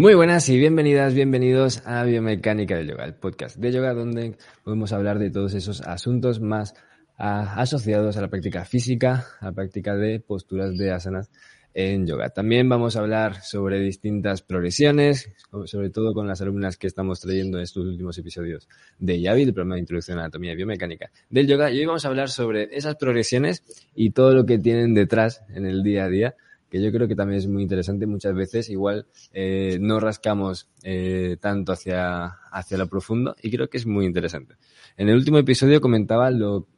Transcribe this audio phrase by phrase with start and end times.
[0.00, 4.34] Muy buenas y bienvenidas, bienvenidos a Biomecánica del Yoga, el podcast de yoga donde
[4.64, 6.72] podemos hablar de todos esos asuntos más
[7.18, 11.30] ah, asociados a la práctica física, a la práctica de posturas de asanas
[11.74, 12.30] en yoga.
[12.30, 15.30] También vamos a hablar sobre distintas progresiones,
[15.66, 19.52] sobre todo con las alumnas que estamos trayendo en estos últimos episodios de Yavi, del
[19.52, 21.70] programa de Introducción a Anatomía y Biomecánica del Yoga.
[21.70, 23.64] Y hoy vamos a hablar sobre esas progresiones
[23.94, 26.36] y todo lo que tienen detrás en el día a día
[26.70, 28.06] que yo creo que también es muy interesante.
[28.06, 33.78] Muchas veces igual eh, no rascamos eh, tanto hacia, hacia lo profundo y creo que
[33.78, 34.54] es muy interesante.
[34.96, 36.68] En el último episodio comentaba lo,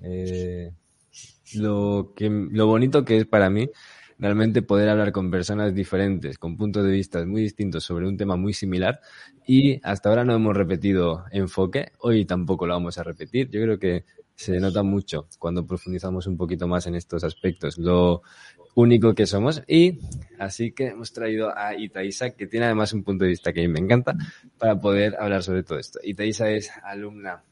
[0.00, 0.72] eh,
[1.54, 3.68] lo, que, lo bonito que es para mí
[4.18, 8.36] realmente poder hablar con personas diferentes, con puntos de vista muy distintos sobre un tema
[8.36, 9.00] muy similar
[9.46, 13.48] y hasta ahora no hemos repetido enfoque, hoy tampoco lo vamos a repetir.
[13.50, 17.78] Yo creo que se nota mucho cuando profundizamos un poquito más en estos aspectos.
[18.80, 19.62] Único que somos.
[19.66, 20.00] Y
[20.38, 23.62] así que hemos traído a Itaísa, que tiene además un punto de vista que a
[23.62, 24.16] mí me encanta,
[24.58, 26.00] para poder hablar sobre todo esto.
[26.02, 27.42] Itaísa es alumna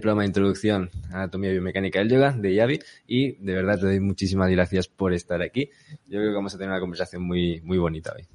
[0.00, 4.00] programa de introducción a anatomía biomecánica del yoga de Yavi y de verdad te doy
[4.00, 5.70] muchísimas gracias por estar aquí.
[6.06, 8.26] Yo creo que vamos a tener una conversación muy, muy bonita hoy.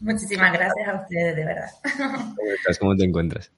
[0.00, 1.70] Muchísimas gracias a ustedes, de verdad.
[2.36, 2.78] ¿Cómo estás?
[2.78, 3.50] ¿Cómo te encuentras?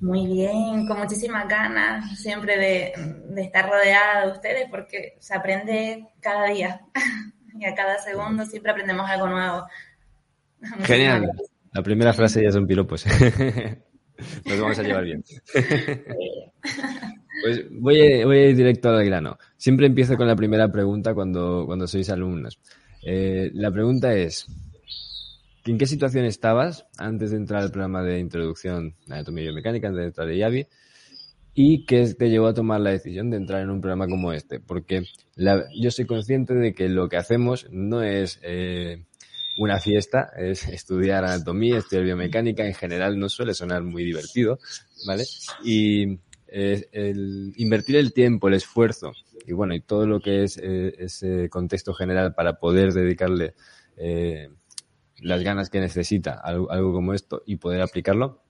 [0.00, 6.48] Muy bien, con muchísimas ganas siempre de, estar rodeada de ustedes porque se aprende cada
[6.48, 6.80] día
[7.58, 9.66] y a cada segundo siempre aprendemos algo nuevo.
[10.84, 11.30] Genial.
[11.72, 13.04] La primera frase ya son piropos.
[14.46, 15.22] Nos vamos a llevar bien.
[17.42, 19.36] Pues voy a, voy a, ir directo al grano.
[19.58, 22.58] Siempre empiezo con la primera pregunta cuando, cuando sois alumnos.
[23.02, 24.46] Eh, la pregunta es,
[25.66, 30.00] ¿En qué situación estabas antes de entrar al programa de introducción a anatomía biomecánica, antes
[30.00, 30.66] de entrar de IAVI?
[31.54, 34.60] ¿Y qué te llevó a tomar la decisión de entrar en un programa como este?
[34.60, 35.02] Porque
[35.36, 39.06] yo soy consciente de que lo que hacemos no es eh,
[39.58, 44.60] una fiesta, es estudiar anatomía, estudiar biomecánica, en general no suele sonar muy divertido,
[45.04, 45.24] ¿vale?
[45.64, 50.58] Y eh, el invertir el tiempo, el esfuerzo y bueno, y todo lo que es
[50.58, 53.54] eh, ese contexto general para poder dedicarle
[55.20, 58.42] las ganas que necesita algo, como esto y poder aplicarlo,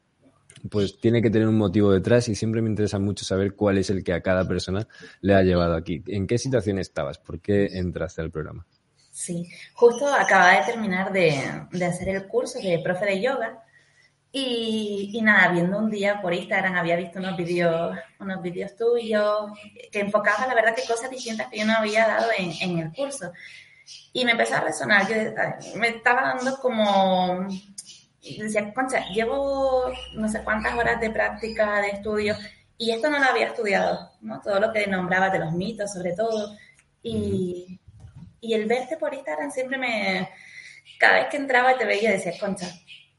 [0.71, 3.91] pues tiene que tener un motivo detrás y siempre me interesa mucho saber cuál es
[3.91, 4.89] el que a cada persona
[5.21, 6.03] le ha llevado aquí.
[6.07, 7.19] ¿En qué situación estabas?
[7.19, 8.67] ¿Por qué entraste al programa?
[9.11, 13.63] Sí, justo acababa de terminar de, de hacer el curso de profe de yoga
[14.31, 19.51] y, y, nada, viendo un día por Instagram había visto unos vídeos unos vídeos tuyos
[19.91, 22.93] que enfocaban la verdad que cosas distintas que yo no había dado en, en el
[22.93, 23.33] curso.
[24.13, 27.47] Y me empezó a resonar, yo me estaba dando como,
[28.21, 32.35] decía, concha, llevo no sé cuántas horas de práctica, de estudio,
[32.79, 34.41] y esto no lo había estudiado, ¿no?
[34.41, 36.57] Todo lo que nombraba de los mitos, sobre todo.
[37.03, 37.81] Y,
[38.41, 40.29] y el verte por Instagram siempre me,
[40.99, 42.67] cada vez que entraba y te veía, decía, concha,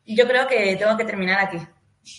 [0.05, 1.57] yo creo que tengo que terminar aquí.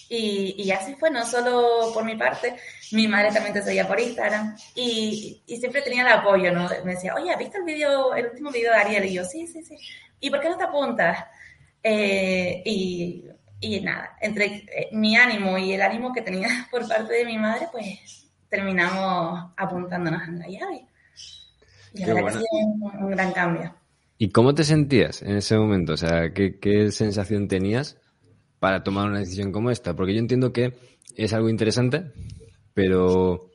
[0.09, 2.57] Y, y, así fue, no solo por mi parte,
[2.93, 6.69] mi madre también te seguía por Instagram y, y, siempre tenía el apoyo, ¿no?
[6.85, 9.05] Me decía, oye, ¿viste el video, el último video de Ariel?
[9.07, 9.77] Y yo, sí, sí, sí.
[10.21, 11.25] ¿Y por qué no te apuntas?
[11.83, 13.25] Eh, y,
[13.61, 17.39] y, nada, entre eh, mi ánimo y el ánimo que tenía por parte de mi
[17.39, 20.87] madre, pues terminamos apuntándonos en la llave.
[21.95, 23.75] Y la verdad que ha un, un, gran cambio.
[24.19, 25.95] ¿Y cómo te sentías en ese momento?
[25.95, 27.97] O sea, ¿qué, qué sensación tenías?
[28.59, 29.95] Para tomar una decisión como esta?
[29.95, 30.75] Porque yo entiendo que
[31.17, 32.13] es algo interesante,
[32.75, 33.51] pero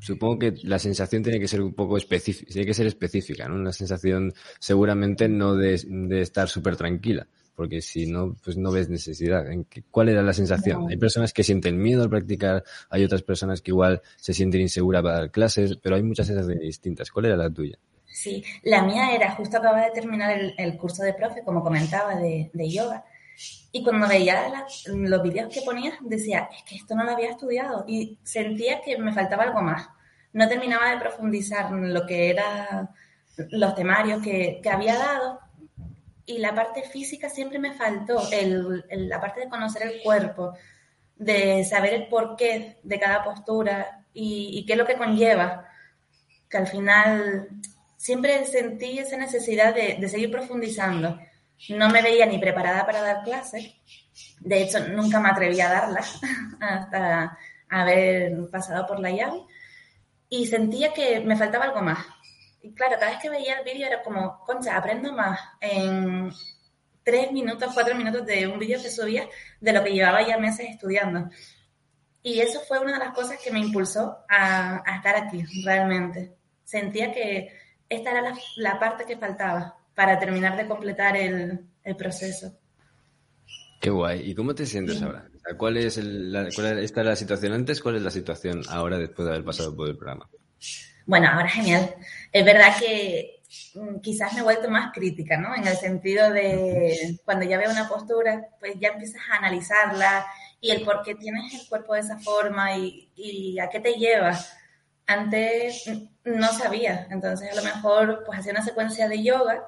[0.00, 3.56] supongo que la sensación tiene que ser un poco específica, tiene que ser específica, ¿no?
[3.56, 8.88] Una sensación seguramente no de, de estar súper tranquila, porque si no, pues no ves
[8.88, 9.50] necesidad.
[9.50, 10.82] ¿En qué, ¿Cuál era la sensación?
[10.82, 10.88] No.
[10.88, 15.02] Hay personas que sienten miedo al practicar, hay otras personas que igual se sienten inseguras
[15.02, 17.10] para dar clases, pero hay muchas sensaciones distintas.
[17.10, 17.78] ¿Cuál era la tuya?
[18.04, 22.16] Sí, la mía era, justo acababa de terminar el, el curso de profe, como comentaba,
[22.16, 23.04] de, de yoga,
[23.72, 27.84] y cuando veía los vídeos que ponía, decía, es que esto no lo había estudiado
[27.86, 29.88] y sentía que me faltaba algo más.
[30.32, 32.90] No terminaba de profundizar en lo que eran
[33.50, 35.40] los temarios que, que, había dado.
[36.24, 40.54] Y la parte física siempre me faltó, el, la parte de conocer el cuerpo,
[41.14, 45.68] de saber el porqué de cada postura y, y qué es lo que conlleva,
[46.48, 47.48] que al final
[47.96, 51.18] siempre sentí esa necesidad de, de seguir profundizando
[51.70, 53.74] no me veía ni preparada para dar clases.
[54.40, 56.20] De hecho, nunca me atreví a darlas
[56.60, 57.38] hasta
[57.68, 59.42] haber pasado por la llave.
[60.28, 61.98] Y sentía que me faltaba algo más.
[62.62, 66.30] Y claro, cada vez que veía el vídeo era como, concha, aprendo más en
[67.04, 69.28] tres minutos, cuatro minutos de un vídeo que subía
[69.60, 71.30] de lo que llevaba ya meses estudiando.
[72.22, 76.34] Y eso fue una de las cosas que me impulsó a, estar aquí, realmente.
[76.64, 77.56] Sentía que
[77.88, 82.52] esta era la parte que faltaba para terminar de completar el, el proceso.
[83.80, 84.30] Qué guay.
[84.30, 85.26] ¿Y cómo te sientes ahora?
[85.56, 87.80] ¿Cuál es la, cuál esta la situación antes?
[87.80, 90.28] ¿Cuál es la situación ahora después de haber pasado por el programa?
[91.06, 91.94] Bueno, ahora genial.
[92.30, 93.40] Es verdad que
[93.74, 95.54] mm, quizás me he vuelto más crítica, ¿no?
[95.54, 100.26] En el sentido de cuando ya veo una postura, pues ya empiezas a analizarla
[100.60, 103.94] y el por qué tienes el cuerpo de esa forma y, y a qué te
[103.94, 104.38] lleva.
[105.06, 105.88] Antes
[106.24, 109.64] no sabía, entonces a lo mejor pues hacía una secuencia de yoga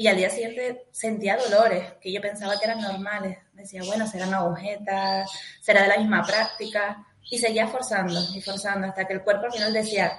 [0.00, 3.36] y al día siguiente sentía dolores que yo pensaba que eran normales.
[3.52, 5.28] Decía, bueno, serán agujetas,
[5.60, 7.04] será de la misma práctica.
[7.28, 10.12] Y seguía forzando y forzando hasta que el cuerpo al final decía,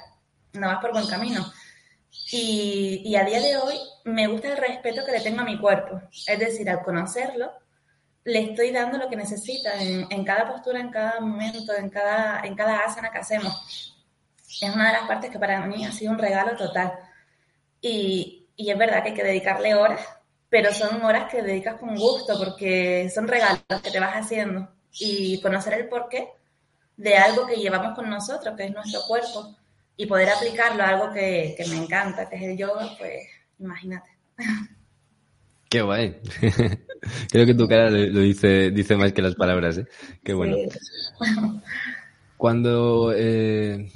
[0.52, 1.50] no vas por buen camino.
[2.30, 5.58] Y, y, a día de hoy me gusta el respeto que le tengo a mi
[5.58, 6.02] cuerpo.
[6.28, 7.50] Es decir, al conocerlo,
[8.26, 12.42] le estoy dando lo que necesita en, en, cada postura, en cada momento, en cada,
[12.42, 13.96] en cada asana que hacemos.
[14.60, 16.92] Es una de las partes que para mí ha sido un regalo total.
[17.82, 20.02] Y, y es verdad que hay que dedicarle horas,
[20.50, 24.68] pero son horas que dedicas con gusto porque son regalos que te vas haciendo
[25.00, 26.28] y conocer el porqué
[26.98, 29.56] de algo que llevamos con nosotros, que es nuestro cuerpo,
[29.96, 33.22] y poder aplicarlo a algo que, me encanta, que es el yoga, pues
[33.60, 34.10] imagínate.
[35.70, 36.20] Qué guay.
[37.32, 39.88] Creo que tu cara lo dice, dice más que las palabras, ¿eh?
[40.22, 40.58] Qué bueno.
[42.36, 43.90] Cuando eh,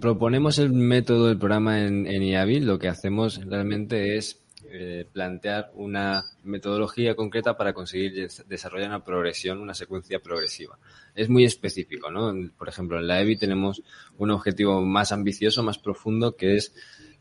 [0.00, 4.40] proponemos el método del programa en, en IAVI, lo que hacemos realmente es
[4.70, 10.78] eh, plantear una metodología concreta para conseguir desarrollar una progresión, una secuencia progresiva.
[11.14, 12.34] Es muy específico, ¿no?
[12.58, 13.82] Por ejemplo, en la EVI tenemos
[14.18, 16.74] un objetivo más ambicioso, más profundo, que es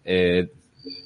[0.03, 0.51] eh,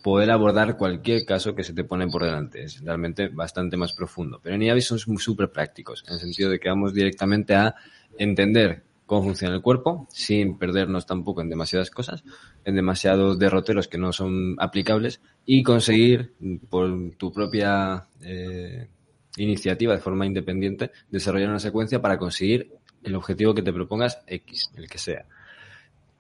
[0.01, 2.63] poder abordar cualquier caso que se te pone por delante.
[2.63, 4.39] Es realmente bastante más profundo.
[4.42, 7.75] Pero en IAVI son súper prácticos, en el sentido de que vamos directamente a
[8.18, 12.23] entender cómo funciona el cuerpo, sin perdernos tampoco en demasiadas cosas,
[12.63, 16.31] en demasiados derroteros que no son aplicables, y conseguir
[16.69, 18.87] por tu propia eh,
[19.35, 22.71] iniciativa, de forma independiente, desarrollar una secuencia para conseguir
[23.03, 25.25] el objetivo que te propongas X, el que sea.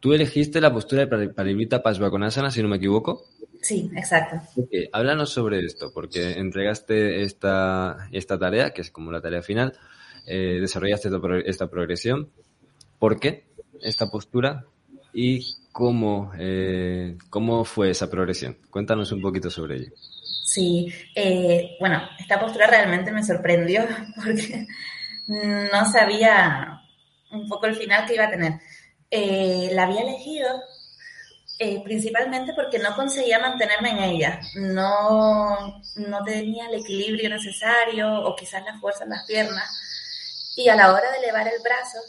[0.01, 3.23] Tú elegiste la postura de Parivrita Pasvakonasana, si no me equivoco.
[3.61, 4.35] Sí, exacto.
[4.91, 9.77] Háblanos sobre esto, porque entregaste esta, esta tarea, que es como la tarea final,
[10.27, 11.09] eh, desarrollaste
[11.45, 12.29] esta progresión
[13.01, 13.45] por qué
[13.81, 14.63] esta postura
[15.11, 18.59] y cómo, eh, cómo fue esa progresión.
[18.69, 19.91] Cuéntanos un poquito sobre ello.
[20.45, 23.87] Sí, eh, bueno, esta postura realmente me sorprendió
[24.23, 24.67] porque
[25.27, 26.79] no sabía
[27.31, 28.53] un poco el final que iba a tener.
[29.09, 30.47] Eh, la había elegido
[31.83, 34.39] principalmente porque no conseguía mantenerme en ella.
[34.55, 40.53] No, no tenía el equilibrio necesario o quizás la fuerza en las piernas.
[40.55, 41.99] Y a la hora de elevar el brazo,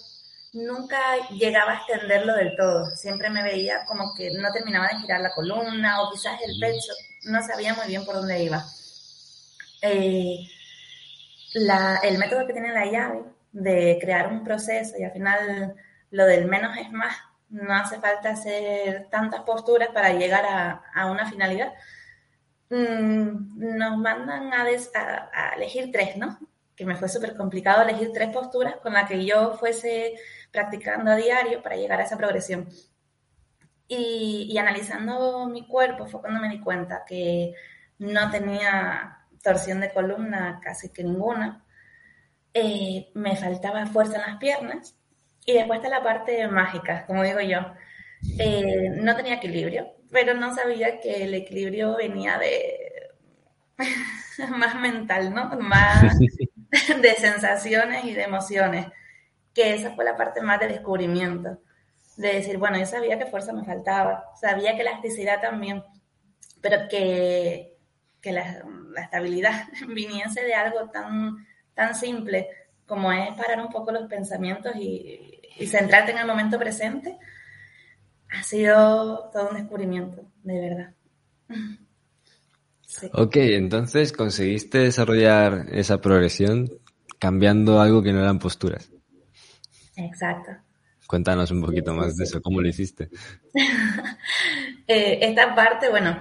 [0.53, 0.99] nunca
[1.31, 2.91] llegaba a extenderlo del todo.
[2.97, 6.93] Siempre me veía como que no terminaba de girar la columna o quizás el pecho.
[7.25, 8.65] No sabía muy bien por dónde iba.
[9.83, 10.39] Eh,
[11.55, 15.75] el método que tiene la llave de crear un proceso y al final
[16.11, 17.15] lo del menos es más,
[17.51, 20.45] no hace falta hacer tantas posturas para llegar
[20.95, 21.73] a, una finalidad.
[22.71, 26.39] Mm, nos mandan a, a, elegir tres, ¿no?
[26.75, 30.15] Que me fue súper complicado elegir tres posturas con las que yo fuese
[30.53, 32.69] practicando a diario para llegar a esa progresión.
[33.89, 37.55] Y, analizando mi cuerpo fue cuando me di cuenta que
[37.99, 41.65] no tenía torsión de columna casi que ninguna,
[42.55, 44.97] eh, me faltaba fuerza en las piernas
[45.45, 47.59] y después está la parte mágica, como digo yo.
[48.39, 53.11] Eh, no tenía equilibrio, pero no sabía que el equilibrio venía de
[54.57, 55.51] más mental, ¿no?
[55.59, 56.19] Más
[57.03, 58.87] de sensaciones y de emociones
[59.55, 61.59] que esa fue la parte más de descubrimiento,
[62.17, 65.83] de decir, bueno, yo sabía que fuerza me faltaba, sabía que elasticidad también,
[66.61, 67.77] pero que,
[68.21, 68.65] que la,
[68.97, 72.49] estabilidad viniese de algo tan, tan simple
[72.87, 75.29] como es parar un poco los pensamientos y,
[75.67, 77.19] centrarte en el momento presente,
[78.31, 80.95] ha sido todo un descubrimiento, de verdad.
[83.15, 86.69] Ok, entonces conseguiste desarrollar esa progresión
[87.19, 88.93] cambiando algo que no eran posturas.
[89.97, 90.53] Exacto.
[91.07, 93.11] Cuéntanos un poquito más de eso, ¿cómo lo hiciste?
[94.89, 96.19] Eh, esta parte, bueno,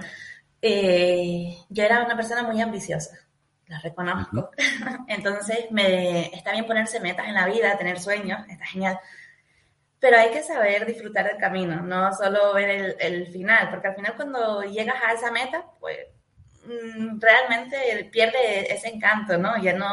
[0.62, 3.18] eh, yo era una persona muy ambiciosa,
[3.66, 4.50] la reconozco.
[5.08, 9.00] Entonces, me, está bien ponerse metas en la vida, tener sueños, está genial.
[9.98, 13.96] Pero hay que saber disfrutar del camino, no solo ver el, el final, porque al
[13.96, 15.98] final cuando llegas a esa meta, pues
[16.64, 19.60] mm, realmente pierde ese encanto, ¿no?
[19.60, 19.88] Ya no,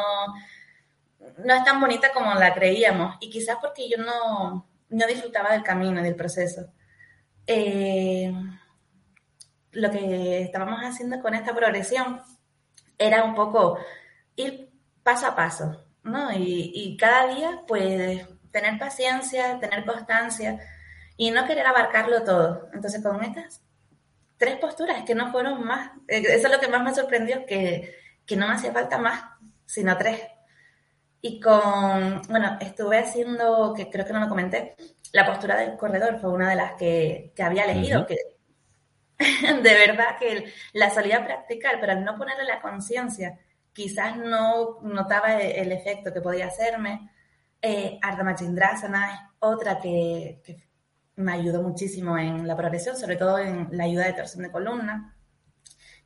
[1.37, 5.63] no es tan bonita como la creíamos y quizás porque yo no, no disfrutaba del
[5.63, 6.71] camino, del proceso.
[7.47, 8.33] Eh,
[9.71, 12.21] lo que estábamos haciendo con esta progresión
[12.97, 13.79] era un poco
[14.35, 14.71] ir
[15.03, 16.31] paso a paso, ¿no?
[16.33, 20.59] Y, y cada día, pues, tener paciencia, tener constancia
[21.17, 22.69] y no querer abarcarlo todo.
[22.73, 23.61] Entonces, con estas
[24.37, 27.95] tres posturas que no fueron más, eh, eso es lo que más me sorprendió, que,
[28.25, 29.23] que no me hacía falta más,
[29.65, 30.21] sino tres.
[31.21, 34.75] Y con, bueno, estuve haciendo, que creo que no lo comenté,
[35.11, 38.15] la postura del corredor fue una de las que, que había elegido, que
[39.19, 43.37] de verdad que la solía practicar, pero al no ponerle la conciencia,
[43.73, 47.11] quizás no notaba e, el, efecto que podía hacerme.
[47.61, 50.69] Eh, Ardha Machindrasana es otra que, que,
[51.17, 55.17] me ayudó muchísimo en la progresión, sobre todo en la ayuda de torsión de columna.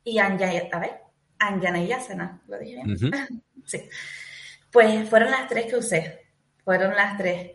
[0.02, 1.00] Y Anjay, a ver,
[1.38, 2.96] Anjaneyasana, ¿lo dije bien?
[3.64, 3.88] sí.
[4.74, 6.26] Pues fueron las tres que usé,
[6.64, 7.52] fueron las tres.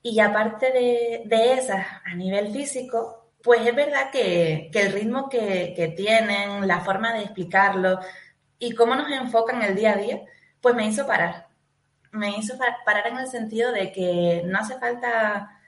[0.00, 5.28] Y aparte de, de esas, a nivel físico, pues es verdad que, que el ritmo
[5.28, 7.98] que, que, tienen, la forma de explicarlo
[8.60, 10.22] y cómo nos enfocan el día a día,
[10.60, 11.48] pues me hizo parar.
[12.12, 15.58] Me hizo parar en el sentido de que no hace falta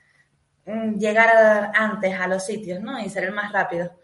[0.64, 3.00] mm, llegar antes a los sitios, ¿no?
[3.00, 3.98] Y ser el más rápido.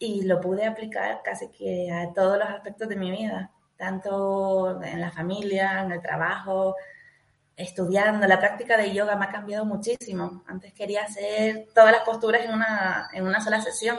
[0.00, 5.00] Y lo pude aplicar casi que a todos los aspectos de mi vida, tanto en
[5.00, 6.76] la familia, en el trabajo,
[7.56, 8.26] estudiando.
[8.26, 10.44] La práctica de yoga me ha cambiado muchísimo.
[10.46, 13.98] Antes quería hacer todas las posturas en una, en una sola sesión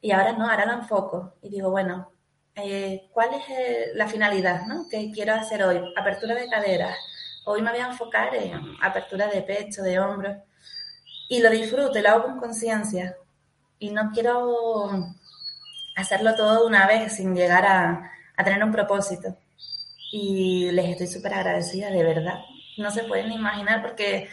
[0.00, 2.10] y ahora no, ahora lo enfoco y digo, bueno,
[2.54, 4.86] eh, ¿cuál es eh, la finalidad ¿no?
[4.90, 5.80] que quiero hacer hoy?
[5.96, 6.96] Apertura de caderas.
[7.44, 10.36] Hoy me voy a enfocar en apertura de pecho, de hombros.
[11.28, 13.16] Y lo disfruto y lo hago con conciencia.
[13.78, 14.90] Y no quiero
[15.96, 19.36] hacerlo todo de una vez sin llegar a, a tener un propósito.
[20.12, 22.40] Y les estoy súper agradecida, de verdad.
[22.78, 24.28] No se pueden imaginar porque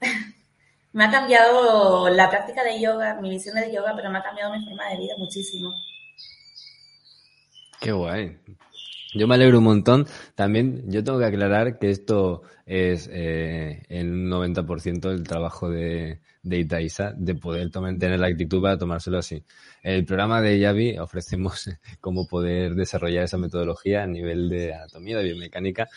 [0.92, 4.52] me ha cambiado la práctica de yoga, mi visión de yoga, pero me ha cambiado
[4.52, 5.72] mi forma de vida muchísimo.
[7.80, 8.38] Qué guay.
[9.14, 10.06] Yo me alegro un montón.
[10.34, 16.58] También yo tengo que aclarar que esto es eh, el 90% del trabajo de, de
[16.58, 19.44] Itaisa, de poder tener la actitud para tomárselo así.
[19.82, 25.24] El programa de Yavi ofrecemos cómo poder desarrollar esa metodología a nivel de anatomía, de
[25.24, 25.88] biomecánica,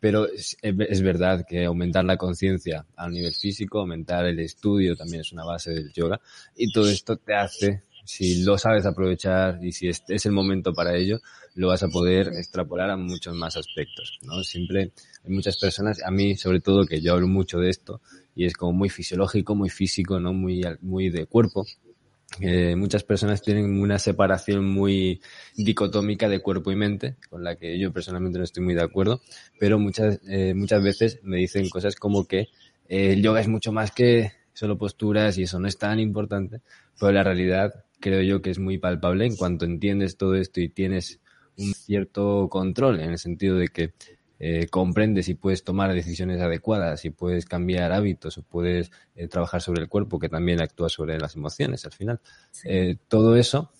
[0.00, 5.20] pero es, es verdad que aumentar la conciencia a nivel físico, aumentar el estudio también
[5.20, 6.20] es una base del yoga
[6.54, 10.72] y todo esto te hace si lo sabes aprovechar y si es, es, el momento
[10.72, 11.20] para ello,
[11.54, 14.42] lo vas a poder extrapolar a muchos más aspectos, ¿no?
[14.42, 14.92] Siempre
[15.24, 18.00] hay muchas personas, a mí sobre todo que yo hablo mucho de esto
[18.34, 20.32] y es como muy fisiológico, muy físico, ¿no?
[20.32, 21.64] Muy, muy de cuerpo.
[22.40, 25.20] Eh, muchas personas tienen una separación muy
[25.56, 29.20] dicotómica de cuerpo y mente, con la que yo personalmente no estoy muy de acuerdo,
[29.58, 32.48] pero muchas, eh, muchas veces me dicen cosas como que
[32.88, 36.60] eh, el yoga es mucho más que solo posturas y eso no es tan importante,
[36.98, 40.68] pero la realidad creo yo que es muy palpable en cuanto entiendes todo esto y
[40.68, 41.20] tienes
[41.56, 43.94] un cierto control en el sentido de que
[44.38, 49.62] eh, comprendes y puedes tomar decisiones adecuadas y puedes cambiar hábitos o puedes eh, trabajar
[49.62, 52.20] sobre el cuerpo que también actúa sobre las emociones al final.
[52.50, 52.68] Sí.
[52.70, 53.70] Eh, todo eso,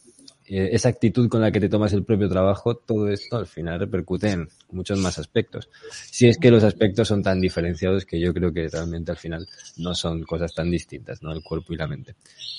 [0.46, 4.30] esa actitud con la que te tomas el propio trabajo, todo esto al final repercute
[4.30, 5.68] en muchos más aspectos.
[5.90, 9.46] Si es que los aspectos son tan diferenciados que yo creo que realmente al final
[9.76, 11.30] no son cosas tan distintas, ¿no?
[11.30, 12.14] El cuerpo y la mente.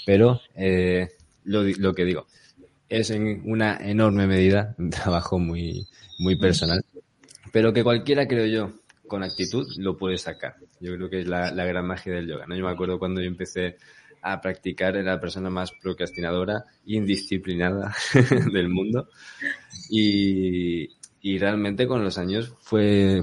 [0.05, 0.41] Pero
[1.45, 2.27] lo, lo que digo,
[2.89, 5.87] es en una enorme medida un trabajo muy,
[6.19, 6.83] muy personal,
[7.51, 8.73] pero que cualquiera, creo yo,
[9.07, 10.55] con actitud lo puede sacar.
[10.79, 12.55] Yo creo que es la, la gran magia del yoga, ¿no?
[12.55, 13.77] Yo me acuerdo cuando yo empecé
[14.21, 17.95] a practicar, era la persona más procrastinadora, indisciplinada
[18.51, 19.09] del mundo,
[19.89, 20.89] y,
[21.21, 23.21] y realmente con los años fue,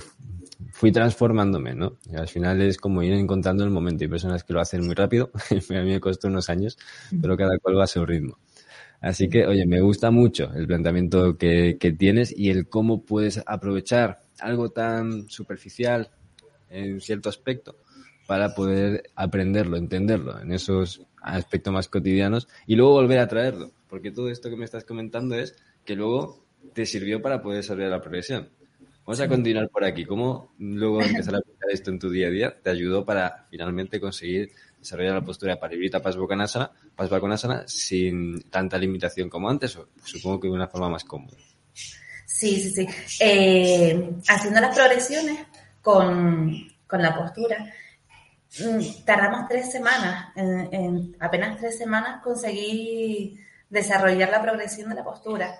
[0.82, 1.98] fui transformándome, ¿no?
[2.10, 4.02] Y al final es como ir encontrando el momento.
[4.02, 6.76] Hay personas que lo hacen muy rápido, a mí me costó unos años,
[7.20, 8.36] pero cada cual va a su ritmo.
[9.00, 13.40] Así que, oye, me gusta mucho el planteamiento que, que tienes y el cómo puedes
[13.46, 16.10] aprovechar algo tan superficial
[16.68, 17.76] en cierto aspecto
[18.26, 23.70] para poder aprenderlo, entenderlo en esos aspectos más cotidianos y luego volver a traerlo.
[23.88, 27.90] Porque todo esto que me estás comentando es que luego te sirvió para poder desarrollar
[27.92, 28.48] la progresión.
[29.04, 30.04] Vamos a continuar por aquí.
[30.04, 34.00] ¿Cómo luego empezar a aplicar esto en tu día a día te ayudó para finalmente
[34.00, 40.40] conseguir desarrollar la postura de Parivrita Pasvakonasana, Pasvakonasana sin tanta limitación como antes, o supongo
[40.40, 41.36] que de una forma más cómoda?
[42.26, 42.88] Sí, sí, sí.
[43.20, 45.46] Eh, haciendo las progresiones
[45.80, 47.72] con, con la postura,
[49.04, 55.54] tardamos tres semanas, en, en, apenas tres semanas conseguí desarrollar la progresión de la postura.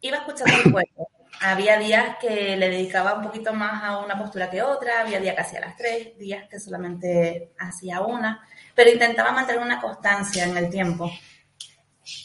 [0.00, 1.17] Iba escuchando el cuerpo.
[1.40, 5.34] Había días que le dedicaba un poquito más a una postura que otra, había días
[5.34, 10.56] que hacía las tres, días que solamente hacía una, pero intentaba mantener una constancia en
[10.56, 11.10] el tiempo.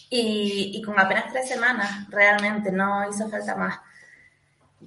[0.10, 3.80] Y, con apenas tres semanas realmente no hizo falta más.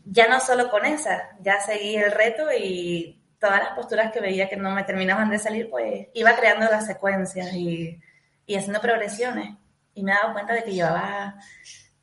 [0.05, 4.49] ya no solo con esa, ya seguí el reto y todas las posturas que veía
[4.49, 8.01] que no me terminaban de salir, pues iba creando las secuencias y,
[8.47, 9.57] y haciendo progresiones.
[9.95, 11.37] Y me he dado cuenta de que llevaba,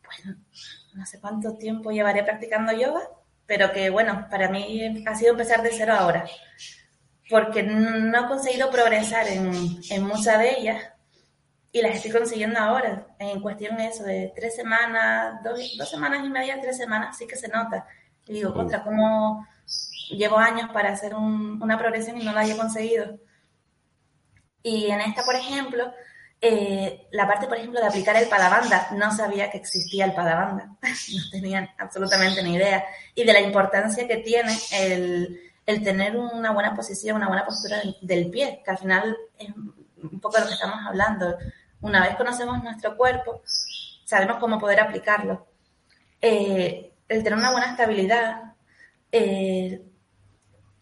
[0.04, 0.36] pues,
[0.94, 3.02] no sé cuánto tiempo llevaré practicando yoga,
[3.46, 6.26] pero que bueno, para mí ha sido empezar de cero ahora,
[7.30, 10.84] porque no he conseguido progresar en, en muchas de ellas
[11.76, 16.30] y las estoy consiguiendo ahora, en cuestión eso de tres semanas, dos, dos semanas y
[16.30, 17.88] media, tres semanas, sí que se nota.
[18.28, 19.48] Y digo, contra, ¿cómo
[20.12, 23.18] llevo años para hacer una progresión y no la he conseguido?
[24.62, 25.92] Y en esta, por ejemplo,
[26.46, 30.66] eh, la parte, por ejemplo, de aplicar el padabanda, no sabía que existía el padabanda,
[30.82, 32.84] no tenían absolutamente ni idea.
[33.16, 37.78] Y de la importancia que tiene el, el tener una buena posición, una buena postura
[38.02, 41.38] del pie, que al final es un poco de lo que estamos hablando.
[41.80, 43.42] Una vez conocemos nuestro cuerpo,
[44.04, 45.48] sabemos cómo poder aplicarlo.
[46.20, 48.54] Eh, el tener una buena estabilidad
[49.14, 49.82] eh,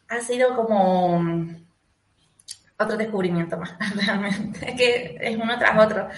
[0.08, 1.24] ha sido como
[2.82, 6.10] otro descubrimiento más, realmente, que es uno tras otro.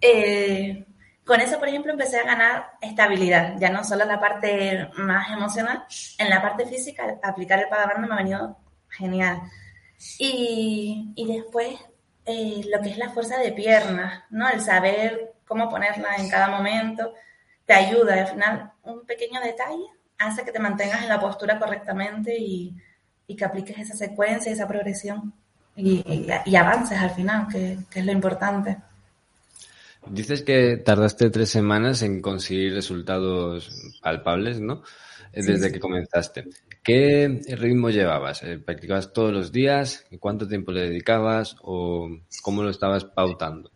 [0.00, 0.84] Eh,
[1.24, 5.84] con eso, por ejemplo, empecé a ganar estabilidad, ya no solo la parte más emocional,
[6.16, 8.56] en la parte física, aplicar el padabanda me ha venido
[8.88, 9.42] genial.
[10.18, 11.78] Y, y después
[12.30, 14.48] eh, lo que es la fuerza de piernas, ¿no?
[14.50, 17.14] El saber cómo ponerla en cada momento
[17.64, 18.14] te ayuda.
[18.14, 19.86] al final, un pequeño detalle
[20.18, 22.76] hace que te mantengas en la postura correctamente y,
[23.36, 25.34] que apliques esa secuencia, esa progresión
[25.78, 28.76] y, avances al final, que, que es lo importante.
[30.06, 33.70] Dices que tardaste tres semanas en conseguir resultados
[34.02, 34.82] palpables, ¿no?
[35.32, 36.46] Desde que comenzaste.
[36.82, 38.42] ¿Qué ritmo llevabas?
[38.42, 40.06] Eh, ¿Practicabas todos los días?
[40.18, 41.56] ¿Cuánto tiempo le dedicabas?
[41.62, 42.08] ¿O
[42.42, 43.70] cómo lo estabas pautando?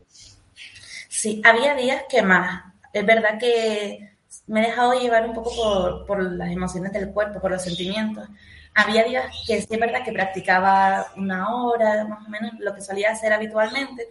[1.09, 2.65] Sí, había días que más.
[2.93, 4.17] Es verdad que
[4.47, 8.29] me he dejado llevar un poco por, las emociones del cuerpo, por los sentimientos.
[8.75, 12.81] Había días que sí es verdad que practicaba una hora, más o menos, lo que
[12.81, 14.09] solía hacer habitualmente,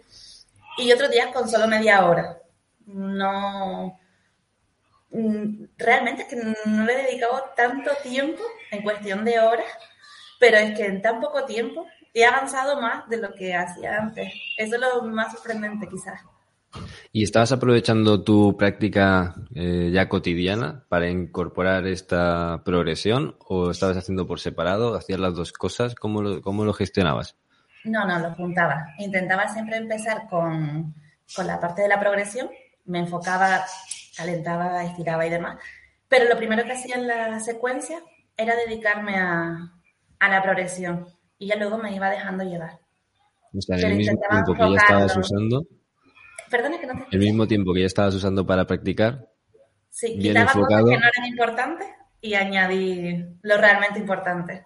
[0.78, 2.38] y otros días con solo media hora.
[2.86, 3.98] No,
[5.12, 9.66] Mm, realmente es que no le he dedicado tanto tiempo en cuestión de horas,
[10.40, 14.32] pero es que en tan poco tiempo he avanzado más de lo que hacía antes.
[14.56, 16.20] Eso es lo más sorprendente quizás.
[17.12, 24.26] ¿Y estabas aprovechando tu práctica eh, ya cotidiana para incorporar esta progresión o estabas haciendo
[24.26, 25.94] por separado, hacías las dos cosas?
[25.94, 27.36] ¿Cómo lo, cómo lo gestionabas?
[27.84, 28.86] No, no, lo juntaba.
[28.98, 30.94] Intentaba siempre empezar con,
[31.34, 32.48] con la parte de la progresión,
[32.84, 33.64] me enfocaba
[34.16, 35.58] calentaba, estiraba y demás.
[36.08, 38.00] Pero lo primero que hacía en la secuencia
[38.36, 39.72] era dedicarme a,
[40.20, 41.06] la progresión
[41.38, 42.78] y ya luego me iba dejando llevar.
[43.54, 45.66] O sea, en el mismo tiempo que ya estabas usando.
[46.52, 49.26] Perdona que no te El mismo tiempo que ya estabas usando para practicar.
[49.88, 51.88] Sí, quitaba cosas que no eran importantes
[52.20, 54.62] y añadí lo realmente importante.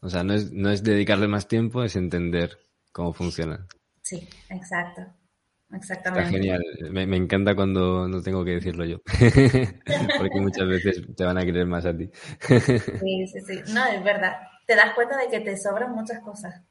[0.00, 2.58] O sea, no es, no es dedicarle más tiempo, es entender
[2.92, 3.66] cómo funciona.
[4.02, 5.02] Sí, exacto.
[5.72, 6.28] Exactamente.
[6.28, 6.62] Está genial.
[6.92, 8.98] Me, encanta cuando no tengo que decirlo yo.
[10.18, 12.08] Porque muchas veces te van a querer más a ti.
[12.38, 13.72] sí, sí, sí.
[13.74, 14.36] No, es verdad.
[14.64, 16.62] Te das cuenta de que te sobran muchas cosas.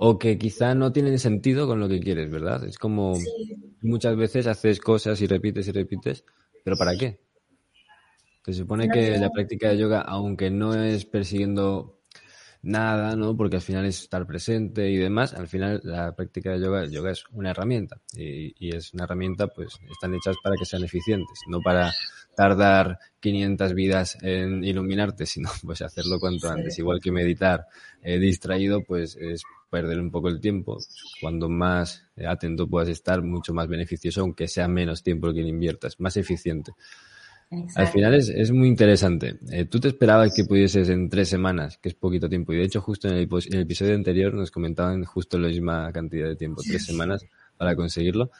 [0.00, 2.62] O que quizá no tienen sentido con lo que quieres, ¿verdad?
[2.62, 3.18] Es como
[3.82, 6.24] muchas veces haces cosas y repites y repites,
[6.64, 7.18] pero ¿para qué?
[8.44, 11.98] Se supone que la práctica de yoga, aunque no es persiguiendo
[12.62, 13.36] nada, ¿no?
[13.36, 15.34] Porque al final es estar presente y demás.
[15.34, 19.80] Al final la práctica de yoga, yoga es una herramienta y, es una herramienta, pues
[19.90, 21.92] están hechas para que sean eficientes, no para
[22.38, 26.78] tardar 500 vidas en iluminarte, sino pues hacerlo cuanto antes.
[26.78, 27.66] Igual que meditar
[28.00, 30.78] eh, distraído, pues es perder un poco el tiempo.
[31.20, 36.16] Cuando más atento puedas estar, mucho más beneficioso, aunque sea menos tiempo que inviertas, más
[36.16, 36.70] eficiente.
[37.74, 39.40] Al final es, es muy interesante.
[39.50, 42.64] Eh, tú te esperabas que pudieses en tres semanas, que es poquito tiempo, y de
[42.64, 46.36] hecho justo en el, en el episodio anterior nos comentaban justo la misma cantidad de
[46.36, 47.24] tiempo, tres semanas
[47.56, 48.30] para conseguirlo.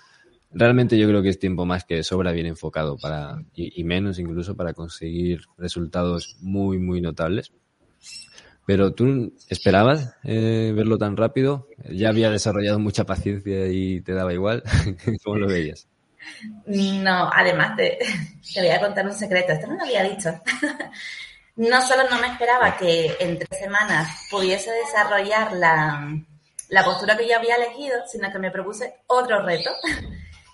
[0.51, 4.57] Realmente yo creo que es tiempo más que sobra bien enfocado para, y, menos incluso
[4.57, 7.53] para conseguir resultados muy, muy notables.
[8.67, 14.33] Pero tú esperabas eh, verlo tan rápido, ya había desarrollado mucha paciencia y te daba
[14.33, 14.63] igual.
[15.25, 15.89] ¿Cómo lo veías?
[16.67, 17.99] No, además te,
[18.55, 20.31] te voy a contar un secreto, esto no lo había dicho.
[21.57, 26.09] No solo no me esperaba que en tres semanas pudiese desarrollar la,
[26.69, 29.71] la postura que yo había elegido, sino que me propuse otro reto.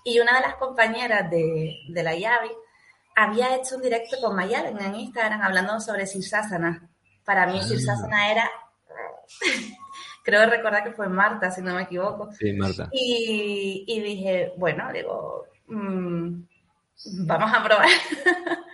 [0.04, 2.50] Y una de las compañeras de, de la Yavi
[3.16, 6.88] había hecho un directo con Mayalen en Instagram hablando sobre Sirsasana.
[7.24, 7.64] Para mí, ah.
[7.64, 8.50] Sirsasana era.
[10.22, 12.30] Creo recordar que fue Marta, si no me equivoco.
[12.32, 12.88] Sí, Marta.
[12.92, 16.46] Y, y dije, bueno, digo, Mm,
[17.26, 17.88] vamos a probar.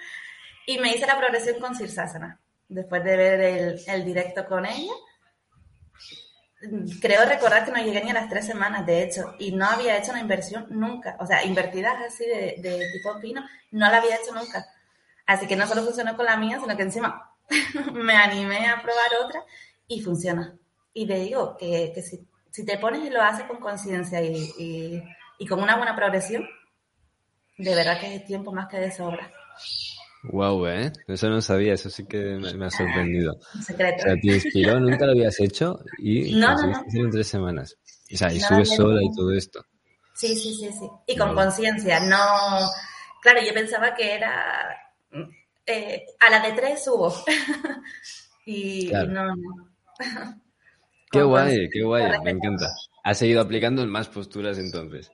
[0.66, 2.38] Y me hice la progresión con Sirsasana,
[2.68, 4.92] después de ver el, el directo con ella
[7.00, 9.96] creo recordar que no llegué ni a las tres semanas, de hecho, y no había
[9.96, 11.16] hecho una inversión nunca.
[11.20, 14.66] O sea, invertidas así de, tipo pino, no la había hecho nunca.
[15.26, 17.34] Así que no solo funcionó con la mía, sino que encima
[17.92, 19.42] me animé a probar otra
[19.86, 20.56] y funciona.
[20.92, 24.52] Y te digo que, que si, si, te pones y lo haces con conciencia y,
[24.58, 25.02] y,
[25.38, 26.46] y con una buena progresión,
[27.56, 29.32] de verdad que es tiempo más que de sobra.
[30.24, 30.92] Wow, ¿eh?
[31.08, 33.38] Eso no sabía, eso sí que me, ha sorprendido.
[33.64, 33.96] Secreto.
[34.00, 36.84] O sea, te inspiró, nunca lo habías hecho y no, no, no.
[36.92, 37.76] en tres semanas.
[38.12, 39.64] O sea, y subes sola y todo esto.
[40.14, 40.86] Sí, sí, sí, sí.
[41.06, 42.18] Y con conciencia, no...
[43.22, 44.76] Claro, yo pensaba que era...
[45.66, 47.14] Eh, a la de tres subo.
[48.44, 49.10] y, claro.
[49.10, 49.70] y, no, no.
[51.10, 52.66] qué guay, qué guay, me encanta.
[53.04, 55.10] Has seguido aplicando en más posturas entonces.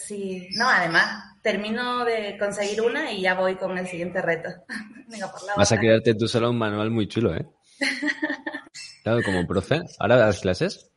[0.00, 4.48] Sí, no, además, termino de conseguir una y ya voy con el siguiente reto.
[5.08, 7.46] Venga, por la Vas a crearte tú solo un manual muy chulo, ¿eh?
[9.02, 9.80] claro, como profe.
[9.98, 10.90] ¿Ahora das clases?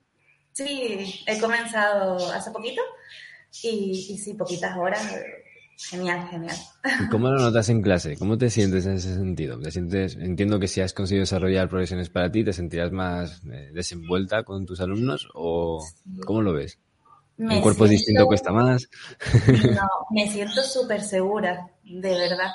[0.53, 2.81] Sí, he comenzado hace poquito
[3.63, 5.15] y, y sí, poquitas horas.
[5.89, 6.55] Genial, genial.
[7.03, 8.15] ¿Y cómo lo notas en clase?
[8.17, 9.59] ¿Cómo te sientes en ese sentido?
[9.59, 13.71] ¿Te sientes, entiendo que si has conseguido desarrollar progresiones para ti, ¿te sentirás más eh,
[13.73, 15.83] desenvuelta con tus alumnos o
[16.25, 16.79] cómo lo ves?
[17.37, 18.87] Me un cuerpo siento, distinto cuesta más.
[19.47, 22.51] No, me siento súper segura, de verdad.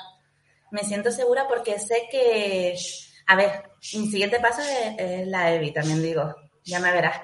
[0.71, 2.75] Me siento segura porque sé que,
[3.27, 3.63] a ver,
[3.93, 4.61] mi siguiente paso
[4.97, 7.19] es, la EVI, también digo, ya me verás.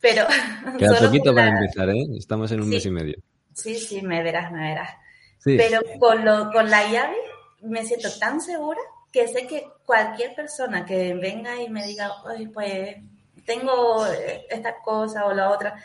[0.00, 0.26] Pero...
[0.78, 2.06] Queda poquito para empezar, ¿eh?
[2.16, 3.16] Estamos en un sí, mes y medio.
[3.54, 4.90] Sí, sí, me verás, me verás.
[5.38, 5.56] Sí.
[5.56, 7.16] Pero con, lo, con la IAVI
[7.62, 8.80] me siento tan segura
[9.12, 12.96] que sé que cualquier persona que venga y me diga, Oye, pues
[13.44, 14.06] tengo
[14.48, 15.82] esta cosa o la otra,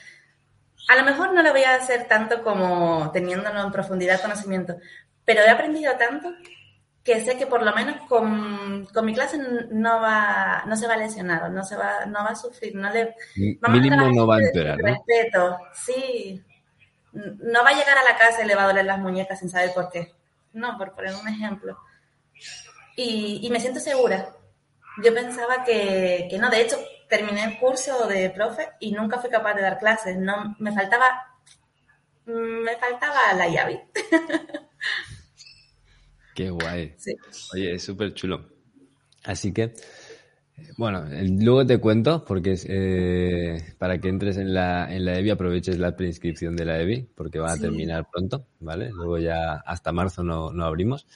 [0.87, 4.75] a lo mejor no lo voy a hacer tanto como teniéndolo en profundidad conocimiento,
[5.23, 6.33] pero he aprendido tanto
[7.03, 9.37] que sé que por lo menos con, con mi clase
[9.71, 12.89] no va no se va a lesionar, no se va no va a sufrir, no
[12.89, 13.15] le
[13.69, 14.87] mínimo no va a empeorar, ¿no?
[14.87, 16.43] Respeto, sí.
[17.13, 19.49] No va a llegar a la casa y le va a doler las muñecas sin
[19.49, 20.13] saber por qué.
[20.51, 21.77] No, por poner un ejemplo.
[22.97, 24.33] Y, y me siento segura.
[25.01, 26.77] Yo pensaba que, que no, de hecho,
[27.09, 30.17] terminé el curso de profe y nunca fui capaz de dar clases.
[30.17, 31.05] No, me faltaba,
[32.25, 33.87] me faltaba la llave.
[36.35, 36.93] Qué guay.
[36.97, 37.15] Sí.
[37.53, 38.49] Oye, es súper chulo.
[39.23, 39.73] Así que,
[40.77, 41.05] bueno,
[41.39, 45.95] luego te cuento, porque eh, para que entres en la, en la EBI aproveches la
[45.95, 48.91] preinscripción de la EBI, porque va a terminar pronto, ¿vale?
[48.91, 51.07] Luego ya hasta marzo no, no abrimos.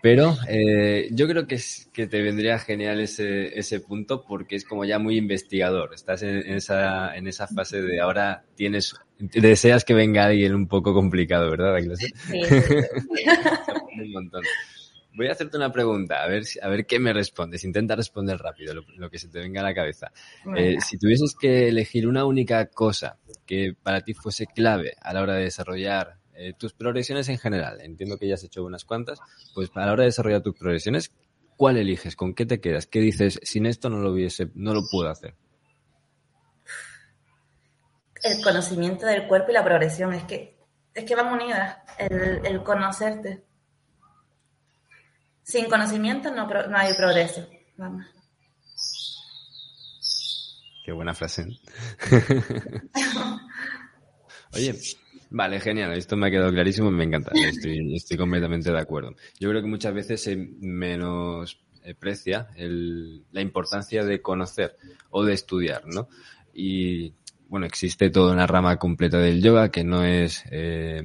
[0.00, 4.64] Pero eh, yo creo que, es, que te vendría genial ese, ese punto porque es
[4.64, 5.92] como ya muy investigador.
[5.94, 10.68] Estás en, en, esa, en esa fase de ahora tienes, deseas que venga alguien un
[10.68, 12.06] poco complicado, ¿verdad, Sí.
[14.02, 14.42] un montón.
[15.14, 17.64] Voy a hacerte una pregunta, a ver, a ver qué me respondes.
[17.64, 20.12] Intenta responder rápido, lo, lo que se te venga a la cabeza.
[20.56, 25.22] Eh, si tuvieses que elegir una única cosa que para ti fuese clave a la
[25.22, 29.18] hora de desarrollar eh, tus progresiones en general, entiendo que ya has hecho unas cuantas,
[29.54, 31.10] pues a la hora de desarrollar tus progresiones,
[31.56, 32.14] ¿cuál eliges?
[32.14, 32.86] ¿Con qué te quedas?
[32.86, 33.40] ¿Qué dices?
[33.42, 35.34] Sin esto no lo hubiese, no lo puedo hacer.
[38.22, 40.56] El conocimiento del cuerpo y la progresión, es que,
[40.94, 43.42] es que van unidas, el, el conocerte.
[45.42, 47.48] Sin conocimiento no, no hay progreso.
[47.76, 48.06] Vamos.
[50.84, 51.46] Qué buena frase.
[54.54, 54.74] Oye,
[55.30, 55.92] Vale, genial.
[55.92, 57.32] Esto me ha quedado clarísimo y me encanta.
[57.34, 59.14] Estoy, estoy completamente de acuerdo.
[59.38, 64.76] Yo creo que muchas veces se menosprecia el, la importancia de conocer
[65.10, 66.08] o de estudiar, ¿no?
[66.54, 67.12] Y
[67.48, 71.02] bueno, existe toda una rama completa del yoga que no es eh,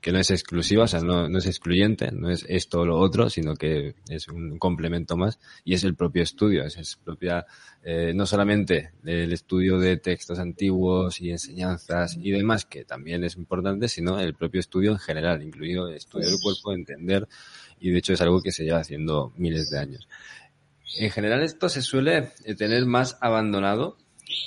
[0.00, 3.28] que no es exclusiva, o sea, no, es excluyente, no es esto o lo otro,
[3.28, 7.44] sino que es un complemento más y es el propio estudio, es, es propia,
[7.82, 13.36] eh, no solamente el estudio de textos antiguos y enseñanzas y demás, que también es
[13.36, 17.28] importante, sino el propio estudio en general, incluido el estudio del cuerpo, entender,
[17.78, 20.08] y de hecho es algo que se lleva haciendo miles de años.
[20.98, 23.96] En general esto se suele tener más abandonado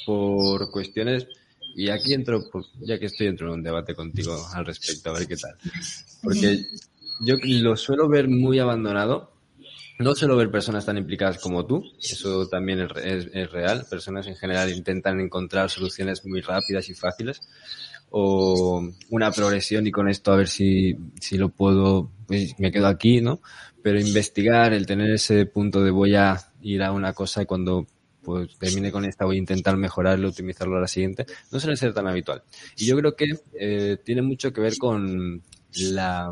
[0.05, 1.27] por cuestiones
[1.75, 2.43] y aquí entro,
[2.81, 5.55] ya que estoy dentro de un debate contigo al respecto, a ver qué tal.
[6.21, 6.65] Porque
[7.21, 9.31] yo lo suelo ver muy abandonado.
[9.99, 13.85] No suelo ver personas tan implicadas como tú, eso también es, es, es real.
[13.89, 17.41] Personas en general intentan encontrar soluciones muy rápidas y fáciles
[18.15, 22.85] o una progresión y con esto a ver si, si lo puedo, pues me quedo
[22.85, 23.41] aquí, ¿no?
[23.81, 27.87] Pero investigar, el tener ese punto de voy a ir a una cosa y cuando
[28.23, 31.93] pues termine con esta, voy a intentar mejorarlo, optimizarlo a la siguiente, no suele ser
[31.93, 32.43] tan habitual.
[32.77, 35.41] Y yo creo que eh, tiene mucho que ver con
[35.77, 36.31] la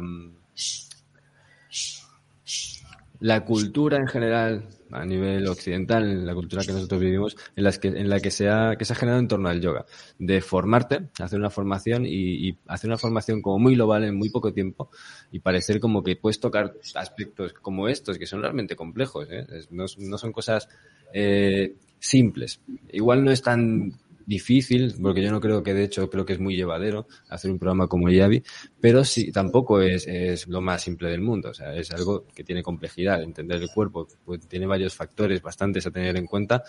[3.21, 7.77] la cultura en general, a nivel occidental, en la cultura que nosotros vivimos, en, las
[7.77, 9.85] que, en la que se, ha, que se ha generado en torno al yoga.
[10.17, 14.51] De formarte, hacer una formación y, hacer una formación como muy global en muy poco
[14.51, 14.89] tiempo
[15.31, 19.27] y parecer como que puedes tocar aspectos como estos, que son realmente complejos.
[19.29, 19.45] ¿eh?
[19.69, 20.67] No, no, son cosas
[21.13, 22.61] eh, simples.
[22.91, 23.93] Igual no es tan
[24.25, 27.59] difícil, porque yo no creo que de hecho creo que es muy llevadero hacer un
[27.59, 28.43] programa como Yavi,
[28.79, 32.43] pero sí tampoco es, es, lo más simple del mundo, o sea, es algo que
[32.43, 36.63] tiene complejidad, entender el cuerpo, pues tiene varios factores bastantes a tener en cuenta,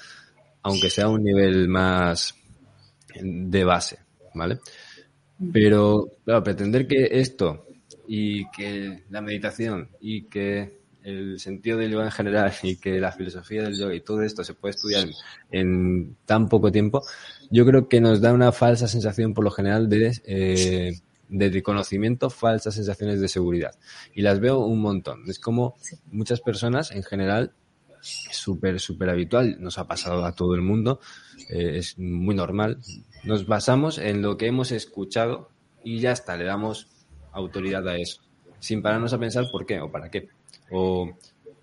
[0.62, 2.34] aunque sea un nivel más
[3.20, 3.98] de base,
[4.34, 4.58] ¿vale?
[5.52, 7.66] Pero, claro, pretender que esto
[8.06, 13.12] y que la meditación y que el sentido del yoga en general y que la
[13.12, 15.08] filosofía del yoga y todo esto se puede estudiar
[15.50, 17.02] en, tan poco tiempo,
[17.50, 22.30] yo creo que nos da una falsa sensación por lo general de, eh, de reconocimiento,
[22.30, 23.74] falsas sensaciones de seguridad.
[24.14, 25.22] Y las veo un montón.
[25.28, 25.74] Es como
[26.10, 27.52] muchas personas en general
[28.02, 31.00] súper, súper habitual, nos ha pasado a todo el mundo,
[31.48, 32.78] eh, es muy normal.
[33.24, 35.48] Nos basamos en lo que hemos escuchado
[35.84, 36.88] y ya está, le damos
[37.32, 38.22] autoridad a eso,
[38.58, 40.28] sin pararnos a pensar por qué o para qué.
[40.72, 41.10] O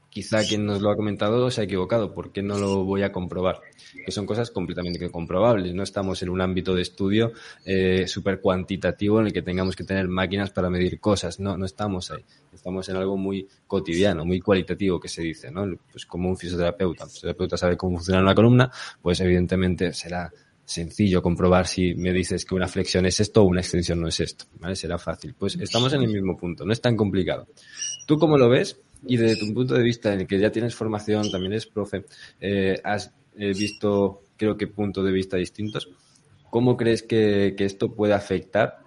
[0.09, 3.11] quizá quien nos lo ha comentado se ha equivocado, ¿por qué no lo voy a
[3.11, 3.61] comprobar?
[4.05, 5.73] Que son cosas completamente comprobables.
[5.73, 7.31] No estamos en un ámbito de estudio
[7.65, 11.39] eh, súper cuantitativo en el que tengamos que tener máquinas para medir cosas.
[11.39, 12.23] No, no estamos ahí.
[12.53, 15.65] Estamos en algo muy cotidiano, muy cualitativo que se dice, ¿no?
[15.91, 17.03] Pues como un fisioterapeuta.
[17.05, 20.31] El fisioterapeuta sabe cómo funciona una columna, pues evidentemente será
[20.65, 24.19] sencillo comprobar si me dices que una flexión es esto o una extensión no es
[24.19, 24.75] esto, ¿vale?
[24.75, 25.33] Será fácil.
[25.37, 27.47] Pues estamos en el mismo punto, no es tan complicado.
[28.05, 28.79] ¿Tú cómo lo ves?
[29.05, 32.05] Y desde tu punto de vista, en el que ya tienes formación, también eres profe,
[32.39, 35.89] eh, has eh, visto, creo que, puntos de vista distintos.
[36.49, 38.79] ¿Cómo crees que, que esto puede afectar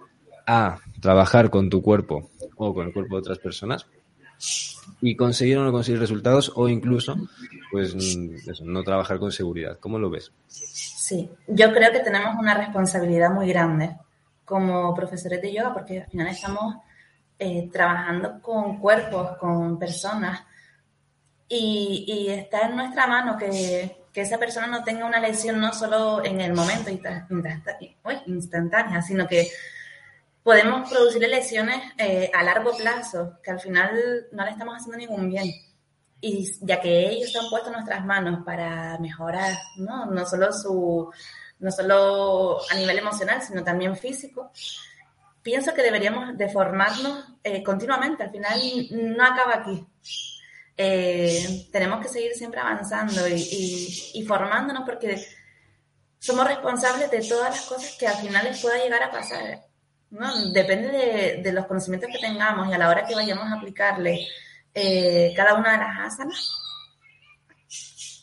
[0.45, 3.87] a trabajar con tu cuerpo o con el cuerpo de otras personas
[5.01, 7.15] y conseguir o no conseguir resultados o incluso
[7.71, 9.79] pues eso, no trabajar con seguridad.
[9.79, 10.31] ¿Cómo lo ves?
[10.47, 13.97] Sí, yo creo que tenemos una responsabilidad muy grande
[14.45, 16.75] como profesores de yoga porque al final estamos
[17.43, 20.41] eh, trabajando con cuerpos, con personas,
[21.49, 26.39] y, está en nuestra mano que, esa persona no tenga una lesión no solo en
[26.39, 26.91] el momento
[28.27, 29.51] instantánea, sino que
[30.43, 35.29] podemos producir lesiones eh, a largo plazo, que al final no le estamos haciendo ningún
[35.29, 35.51] bien.
[36.21, 40.05] Y ya que ellos han puesto nuestras manos para mejorar, ¿no?
[40.05, 41.11] No solo su,
[41.59, 44.51] no solo a nivel emocional, sino también físico,
[45.43, 48.23] pienso que deberíamos de formarnos eh, continuamente.
[48.23, 48.59] Al final
[48.91, 49.85] no acaba aquí.
[50.75, 55.23] Eh, tenemos que seguir siempre avanzando y, formándonos porque
[56.17, 59.65] somos responsables de todas las cosas que al final les pueda llegar a pasar.
[60.09, 60.51] ¿no?
[60.51, 64.25] Depende de, los conocimientos que tengamos y a la hora que vayamos a aplicarle
[64.73, 66.59] eh, cada una de las asanas.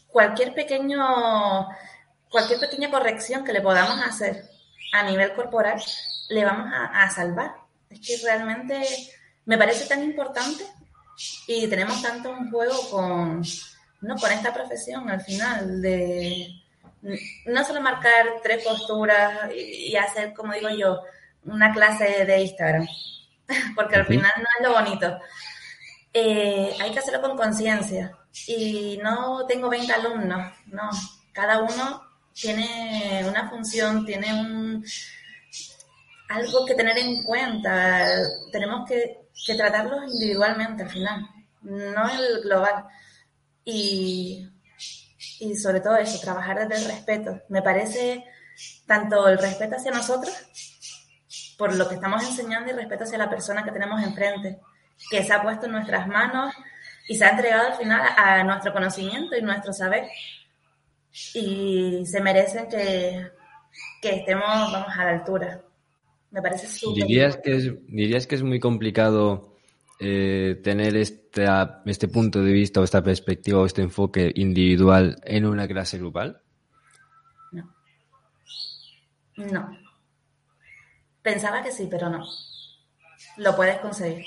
[0.08, 1.68] Cualquier pequeño,
[2.28, 4.44] cualquier pequeña corrección que le podamos hacer
[4.92, 5.80] a nivel corporal
[6.30, 7.54] le vamos a, salvar.
[7.90, 8.80] Es que realmente
[9.44, 10.64] me parece tan importante
[11.46, 13.42] y tenemos tanto un juego con,
[14.00, 14.16] ¿no?
[14.16, 16.48] con esta profesión al final de
[17.46, 21.02] no solo marcar tres posturas y, hacer, como digo yo,
[21.44, 22.86] una clase de Instagram,
[23.74, 25.18] porque al final no es lo bonito.
[26.12, 28.12] Eh, hay que hacerlo con conciencia
[28.46, 30.90] y no tengo 20 alumnos, no,
[31.32, 34.84] cada uno tiene una función, tiene un,
[36.30, 38.06] algo que tener en cuenta.
[38.52, 39.18] Tenemos que,
[39.56, 41.28] tratarlos individualmente al final,
[41.62, 42.84] no el global.
[43.64, 44.48] Y,
[45.40, 47.40] y sobre todo eso, trabajar desde el respeto.
[47.48, 48.24] Me parece
[48.86, 50.34] tanto el respeto hacia nosotros,
[51.58, 54.60] por lo que estamos enseñando, y respeto hacia la persona que tenemos enfrente,
[55.10, 56.54] que se ha puesto en nuestras manos
[57.08, 60.08] y se ha entregado al final a nuestro conocimiento y nuestro saber.
[61.34, 63.32] Y se merecen que,
[64.00, 65.60] que estemos, vamos, a la altura.
[66.30, 67.06] Me parece súper.
[67.06, 69.56] ¿Dirías que, es, ¿Dirías que es muy complicado
[69.98, 71.46] eh, tener este,
[71.86, 76.42] este punto de vista o esta perspectiva o este enfoque individual en una clase grupal?
[77.52, 77.74] No.
[79.36, 79.78] No.
[81.22, 82.24] Pensaba que sí, pero no.
[83.36, 84.24] Lo puedes conseguir.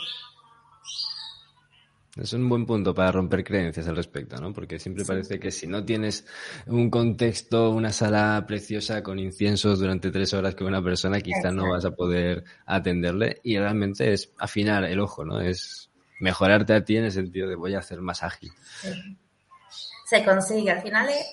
[2.16, 4.54] Es un buen punto para romper creencias al respecto, ¿no?
[4.54, 6.28] Porque siempre parece que si no tienes
[6.68, 11.72] un contexto, una sala preciosa con inciensos durante tres horas con una persona, quizá no
[11.72, 15.42] vas a poder atenderle y realmente es afinar el ojo, ¿no?
[15.42, 18.52] Es mejorarte a ti en el sentido de voy a hacer más ágil.
[20.06, 21.26] Se consigue, al final es,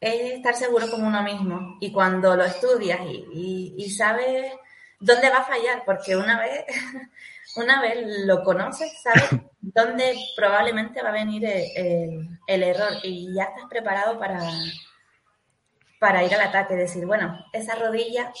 [0.00, 4.52] estar seguro con uno mismo y cuando lo estudias y, y sabes
[4.98, 6.64] dónde va a fallar, porque una vez
[7.56, 13.64] una vez lo conoces, sabes dónde probablemente va a venir el, error y ya estás
[13.68, 14.40] preparado para,
[15.98, 18.32] para ir al ataque, decir, bueno, esa rodilla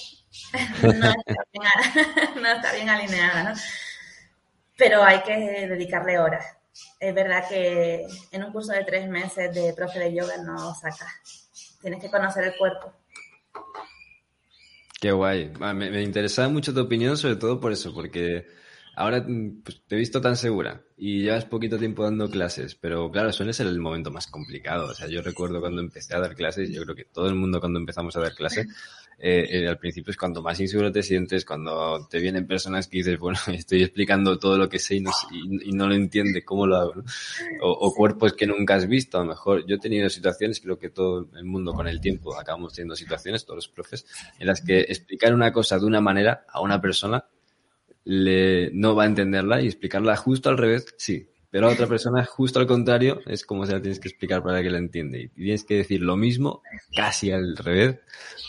[0.82, 3.60] no está bien, alineada, ¿no?
[4.76, 6.44] Pero hay que dedicarle horas.
[6.98, 11.78] Es verdad que en un curso de tres meses de profe de yoga no sacas.
[11.80, 12.92] Tienes que conocer el cuerpo.
[15.00, 15.52] Qué guay.
[15.60, 18.44] Me, me interesaba mucho tu opinión, sobre todo por eso, porque
[18.96, 23.10] ahora mm, pues, te he visto tan segura y llevas poquito tiempo dando clases, pero
[23.10, 24.86] claro, suele ser el momento más complicado.
[24.86, 27.60] O sea, yo recuerdo cuando empecé a dar clases, yo creo que todo el mundo
[27.60, 28.68] cuando empezamos a dar clases,
[29.18, 32.98] eh, eh, al principio es cuando más inseguro te sientes, cuando te vienen personas que
[32.98, 36.66] dices, bueno, estoy explicando todo lo que sé y no, y, no lo entiende, ¿cómo
[36.66, 36.94] lo hago?
[37.60, 39.66] O, cuerpos que nunca has visto, a lo mejor.
[39.66, 43.44] Yo he tenido situaciones, creo que todo el mundo con el tiempo acabamos teniendo situaciones,
[43.44, 44.06] todos los profes,
[44.38, 47.24] en las que explicar una cosa de una manera a una persona
[48.04, 51.28] le, no va a entenderla y explicarla justo al revés, sí.
[51.54, 54.60] Pero a otra persona, justo al contrario, es como se la tienes que explicar para
[54.60, 55.18] que la entienda.
[55.18, 56.62] Y tienes que decir lo mismo,
[56.96, 58.00] casi al revés.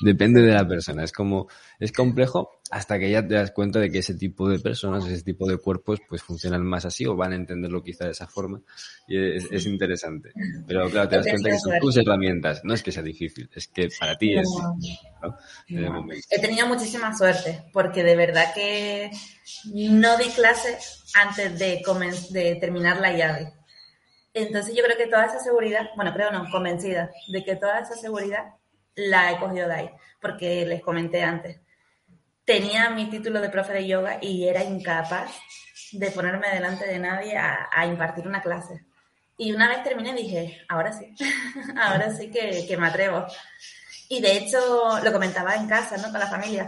[0.01, 1.03] Depende de la persona.
[1.03, 1.47] Es como,
[1.79, 5.23] es complejo hasta que ya te das cuenta de que ese tipo de personas, ese
[5.23, 8.61] tipo de cuerpos, pues funcionan más así o van a entenderlo quizá de esa forma.
[9.07, 10.31] Y es, interesante.
[10.67, 12.61] Pero claro, te das cuenta que son tus herramientas.
[12.63, 14.47] No es que sea difícil, es que para ti es.
[16.29, 19.11] He tenido muchísima suerte, porque de verdad que
[19.73, 21.81] no di clases antes de,
[22.31, 23.53] de terminar la llave.
[24.33, 27.95] Entonces yo creo que toda esa seguridad, bueno, creo no, convencida de que toda esa
[27.95, 28.55] seguridad
[28.95, 29.89] la he cogido de ahí,
[30.21, 31.61] porque les comenté antes.
[32.45, 35.31] Tenía mi título de profe de yoga y era incapaz
[35.91, 38.85] de ponerme delante de nadie a, impartir una clase.
[39.37, 41.13] Y una vez terminé dije, ahora sí,
[41.81, 43.25] ahora sí que, que, me atrevo.
[44.09, 44.59] Y de hecho
[45.03, 46.11] lo comentaba en casa, ¿no?
[46.11, 46.67] Con la familia.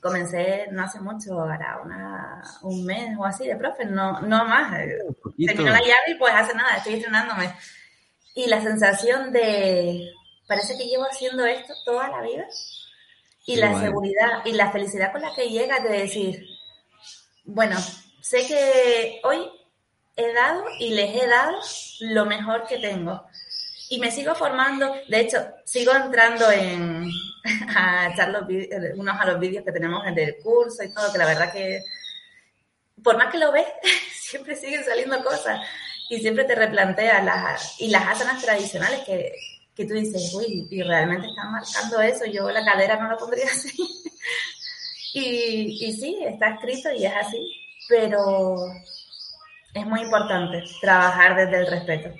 [0.00, 4.70] Comencé no hace mucho, ahora una, un mes o así de profe, no, no más.
[4.70, 7.52] Terminé la llave y pues hace nada, estoy estrenándome.
[8.34, 10.08] Y la sensación de,
[10.46, 12.46] parece que llevo haciendo esto toda la vida.
[13.48, 16.46] Y la seguridad y la felicidad con la que llega de decir,
[17.44, 17.78] bueno,
[18.20, 19.38] sé que hoy
[20.16, 21.58] he dado y les he dado
[22.00, 23.24] lo mejor que tengo.
[23.88, 27.10] Y me sigo formando, de hecho, sigo entrando en,
[27.74, 28.42] a echar los
[28.96, 31.82] unos a los vídeos que tenemos en el curso y todo, que la verdad que,
[33.02, 33.64] por más que lo ves,
[34.12, 35.66] siempre siguen saliendo cosas
[36.10, 39.32] y siempre te replanteas las, y las asanas tradicionales que,
[39.78, 43.44] que tú dices, uy, y realmente están marcando eso, yo la cadera no la pondría
[43.52, 43.70] así.
[45.14, 47.38] y, y sí, está escrito y es así,
[47.88, 48.56] pero
[49.72, 52.10] es muy importante trabajar desde el respeto.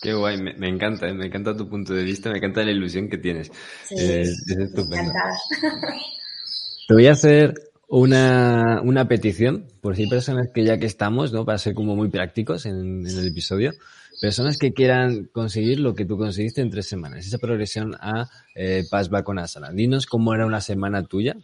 [0.00, 1.14] Qué guay, me, encanta, ¿eh?
[1.14, 3.50] me encanta tu punto de vista, me encanta la ilusión que tienes.
[3.86, 5.12] Sí, eh, es estupendo.
[6.86, 7.54] Te voy a hacer
[7.88, 11.44] una, una petición, por si hay personas que ya que estamos, ¿no?
[11.44, 13.72] Para ser como muy prácticos en, en el episodio,
[14.20, 18.84] Personas que quieran conseguir lo que tú conseguiste en tres semanas, esa progresión a eh,
[19.24, 19.70] con Asana.
[19.72, 21.36] Dinos cómo era una semana tuya,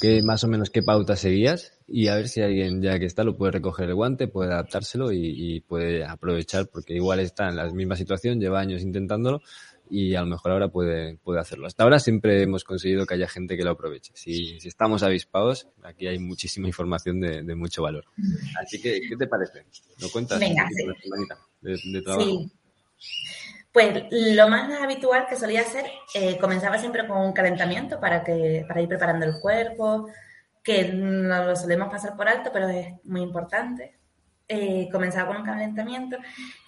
[0.00, 3.24] qué, más o menos qué pauta seguías y a ver si alguien ya que está
[3.24, 7.56] lo puede recoger el guante, puede adaptárselo y, y puede aprovechar porque igual está en
[7.56, 9.40] la misma situación, lleva años intentándolo
[9.90, 11.66] y a lo mejor ahora puede, puede hacerlo.
[11.66, 14.12] Hasta ahora siempre hemos conseguido que haya gente que lo aproveche.
[14.14, 18.04] Si, si estamos avispados, aquí hay muchísima información de, de, mucho valor.
[18.62, 19.64] Así que, ¿qué te parece?
[20.00, 20.38] ¿Lo cuentas?
[20.38, 20.84] Venga, sí.
[21.60, 22.24] De, trabajo?
[22.24, 22.52] Sí.
[23.72, 28.64] Pues lo más habitual que solía hacer, eh, comenzaba siempre con un calentamiento para, que,
[28.66, 30.08] para ir preparando el cuerpo,
[30.62, 33.96] que no lo solemos pasar por alto, pero es muy importante.
[34.48, 36.16] Eh, comenzaba con un calentamiento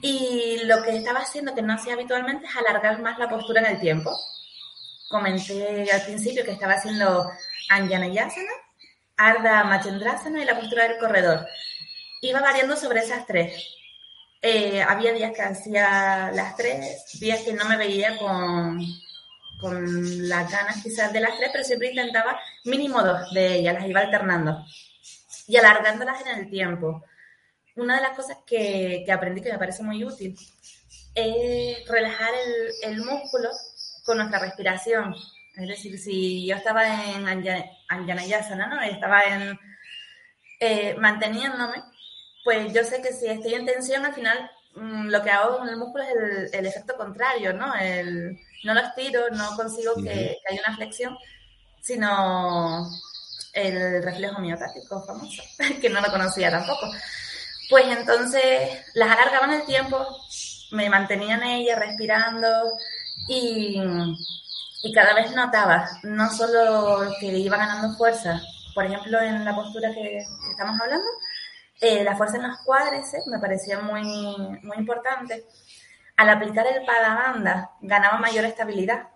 [0.00, 3.74] y lo que estaba haciendo, que no hacía habitualmente, es alargar más la postura en
[3.74, 4.16] el tiempo.
[5.08, 7.28] Comenté al principio que estaba haciendo
[7.68, 8.52] Anjaneyasana,
[9.16, 11.44] Ardha Machendrasana y la postura del corredor.
[12.20, 13.81] Iba variando sobre esas tres.
[14.42, 18.84] Eh, había días que hacía las tres, días que no me veía con,
[19.60, 23.88] con las ganas quizás de las tres, pero siempre intentaba mínimo dos de ellas, las
[23.88, 24.64] iba alternando
[25.46, 27.04] y alargándolas en el tiempo
[27.76, 30.36] una de las cosas que, aprendí que me parece muy útil
[31.14, 32.30] es relajar
[32.82, 33.50] el, músculo
[34.04, 35.14] con nuestra respiración.
[35.56, 37.26] Es decir, si yo estaba en
[37.88, 38.80] Anjanayasana, ¿no?
[38.80, 39.58] Estaba en
[40.60, 41.82] eh, manteniéndome,
[42.44, 45.68] pues yo sé que si estoy en tensión, al final mm, lo que hago con
[45.68, 47.74] el músculo es el, efecto contrario, ¿no?
[47.74, 51.16] El, no lo estiro, no consigo que, que haya una flexión,
[51.80, 52.88] sino
[53.52, 55.42] el reflejo miotático famoso,
[55.80, 56.90] que no lo conocía tampoco.
[57.68, 60.06] Pues entonces las alargaban el tiempo,
[60.72, 62.48] me mantenían ella respirando
[63.28, 63.80] y,
[64.94, 68.42] cada vez notaba no solo que iba ganando fuerza
[68.74, 70.18] por ejemplo, en la postura que,
[70.50, 71.06] estamos hablando,
[71.82, 74.04] eh, la fuerza en los cuádriceps me parecía muy,
[74.62, 75.44] muy importante.
[76.16, 79.08] Al aplicar el padabanda ganaba mayor estabilidad,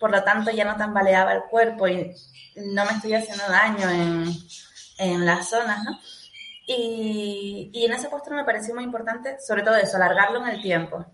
[0.00, 2.12] por lo tanto ya no tambaleaba el cuerpo y
[2.56, 4.34] no me estoy haciendo daño en,
[4.98, 6.00] en las zonas, ¿no?
[6.66, 10.60] Y, y, en esa postura me pareció muy importante, sobre todo eso, alargarlo en el
[10.60, 11.06] tiempo.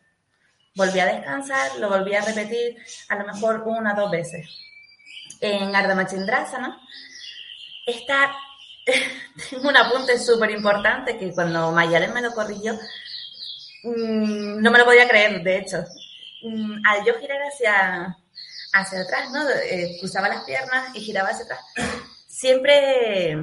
[0.75, 2.79] Volví a descansar, lo volví a repetir
[3.11, 4.49] a lo mejor una o dos veces.
[5.41, 6.81] En Ardha Machindrasana
[7.87, 8.35] está,
[9.51, 12.75] tengo un apunte súper importante que cuando Mayalen me lo corrigió,
[13.85, 15.85] mm, no me lo podía creer, de hecho.
[16.43, 18.17] Mm, al yo girar hacia,
[18.73, 19.49] hacia atrás, ¿no?
[19.51, 21.61] Eh, cruzaba las piernas y giraba hacia atrás.
[22.27, 23.37] Siempre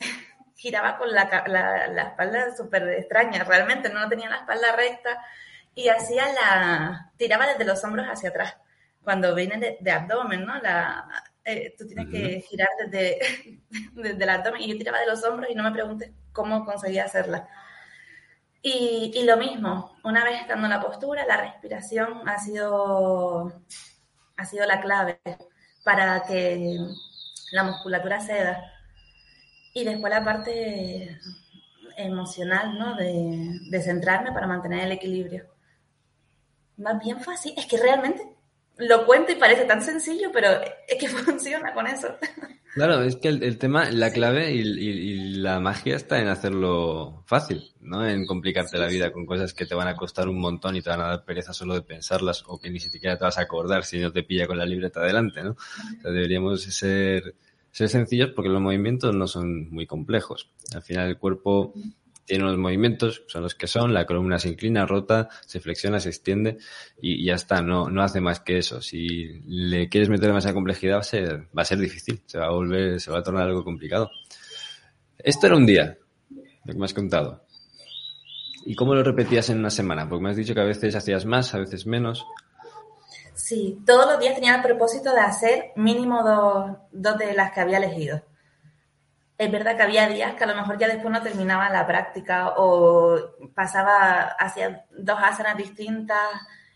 [0.56, 5.22] giraba con la, la, espalda súper extraña, realmente no tenía la espalda recta
[5.74, 8.56] y hacía la, tiraba desde los hombros hacia atrás,
[9.02, 10.58] cuando viene de, abdomen, ¿no?
[10.60, 11.06] La,
[11.48, 13.60] eh, tú tienes que girar desde,
[13.92, 17.04] desde el abdomen y yo tiraba de los hombros y no me preguntes cómo conseguía
[17.04, 17.48] hacerla.
[18.62, 23.62] Y, y, lo mismo, una vez estando en la postura, la respiración ha sido,
[24.36, 25.20] ha sido la clave
[25.84, 26.76] para que
[27.52, 28.62] la musculatura ceda
[29.74, 31.18] y después la parte
[31.96, 32.94] emocional, ¿no?
[32.96, 35.46] De, centrarme para mantener el equilibrio.
[36.76, 38.22] Más bien fácil, es que realmente
[38.78, 40.48] lo cuento y parece tan sencillo, pero
[40.86, 42.08] es que funciona con eso.
[42.74, 48.06] Claro, es que el, tema, la clave y, la magia está en hacerlo fácil, ¿no?
[48.06, 50.90] En complicarte la vida con cosas que te van a costar un montón y te
[50.90, 53.84] van a dar pereza solo de pensarlas o que ni siquiera te vas a acordar
[53.84, 55.52] si no te pilla con la libreta adelante, ¿no?
[55.52, 57.34] O sea, deberíamos ser
[57.70, 60.50] ser sencillos porque los movimientos no son muy complejos.
[60.74, 61.72] Al final el cuerpo
[62.28, 66.10] tiene unos movimientos, son los que son, la columna se inclina, rota, se flexiona, se
[66.10, 66.58] extiende
[67.00, 68.80] y, ya está, no, no hace más que eso.
[68.80, 72.46] Si le quieres meter demasiada complejidad va a, ser, va a ser difícil, se va
[72.46, 74.10] a volver, se va a tornar algo complicado.
[75.18, 75.98] Esto era un día,
[76.64, 77.44] lo que me has contado.
[78.66, 80.06] ¿Y cómo lo repetías en una semana?
[80.06, 82.26] Porque me has dicho que a veces hacías más, a veces menos.
[83.34, 87.60] Sí, todos los días tenía el propósito de hacer mínimo dos, dos de las que
[87.60, 88.22] había elegido.
[89.38, 92.54] Es verdad que había días que a lo mejor ya después no terminaba la práctica
[92.56, 93.16] o
[93.54, 96.28] pasaba hacia dos asanas distintas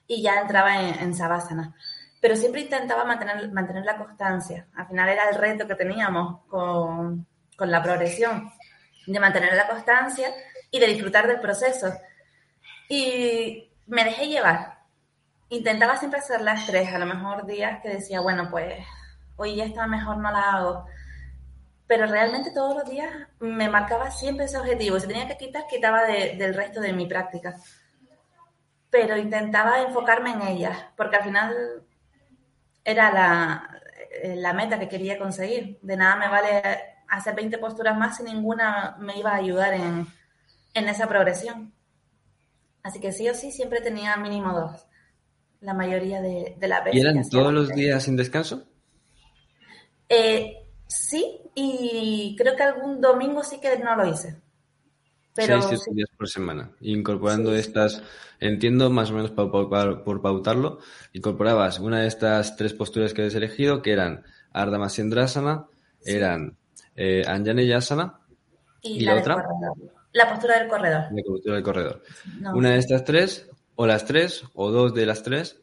[0.07, 1.75] y ya entraba en, en savasana.
[2.21, 4.69] Pero siempre intentaba mantener, mantener la constancia.
[4.77, 8.53] Al final era el reto que teníamos con, con la progresión,
[9.07, 10.33] de mantener la constancia
[10.71, 11.93] y de disfrutar del proceso.
[12.89, 14.83] Y me dejé llevar
[15.53, 18.75] intentaba siempre hacer las tres, a lo mejor días que decía, bueno, pues
[19.37, 20.87] hoy ya está mejor, no la hago.
[21.93, 24.99] Pero realmente todos los días me marcaba siempre ese objetivo.
[24.99, 27.55] Si tenía que quitar, quitaba del resto de mi práctica.
[28.89, 31.55] Pero intentaba enfocarme en ellas, porque al final
[32.83, 33.83] era la,
[34.23, 35.81] eh, la meta que quería conseguir.
[35.83, 36.63] De nada me vale
[37.09, 40.07] hacer 20 posturas más si ninguna me iba a ayudar en,
[40.73, 41.75] en esa progresión.
[42.83, 44.87] Así que sí o sí siempre tenía mínimo dos
[45.61, 47.03] la mayoría de, de las veces.
[47.03, 48.67] ¿Y eran todos los días sin descanso?
[50.09, 50.62] Eh,
[50.93, 54.41] sí, y creo que algún domingo sí que no lo hice.
[55.35, 56.71] Pero, Seis, siete días por semana.
[56.81, 58.03] Incorporando estas,
[58.39, 60.79] entiendo más o menos por, por, pautarlo,
[61.15, 65.67] incorporabas una de estas tres posturas que has elegido, que eran Ardha Masendrasana,
[66.05, 66.59] eran
[66.97, 68.21] eh, Anjaneyasana
[68.83, 69.47] y, la, otra.
[70.13, 71.05] La postura del corredor.
[71.11, 72.03] La postura del corredor.
[72.55, 75.62] Una de estas tres o las tres o dos de las tres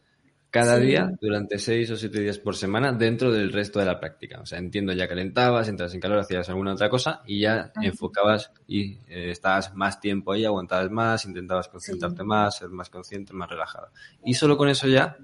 [0.49, 4.39] cada día durante seis o siete días por semana dentro del resto de la práctica.
[4.41, 8.51] O sea, entiendo, ya calentabas, entras en calor, hacías alguna otra cosa y ya enfocabas
[8.67, 13.49] y eh, estabas más tiempo ahí, aguantabas más, intentabas concentrarte más, ser más consciente, más
[13.49, 13.91] relajada.
[14.23, 15.17] Y solo con eso ya,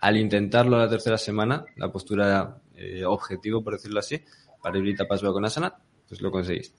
[0.00, 4.22] al intentarlo la tercera semana, la postura eh, objetivo, por decirlo así,
[4.62, 5.74] para ir Pasua con Asana,
[6.08, 6.74] pues lo conseguís.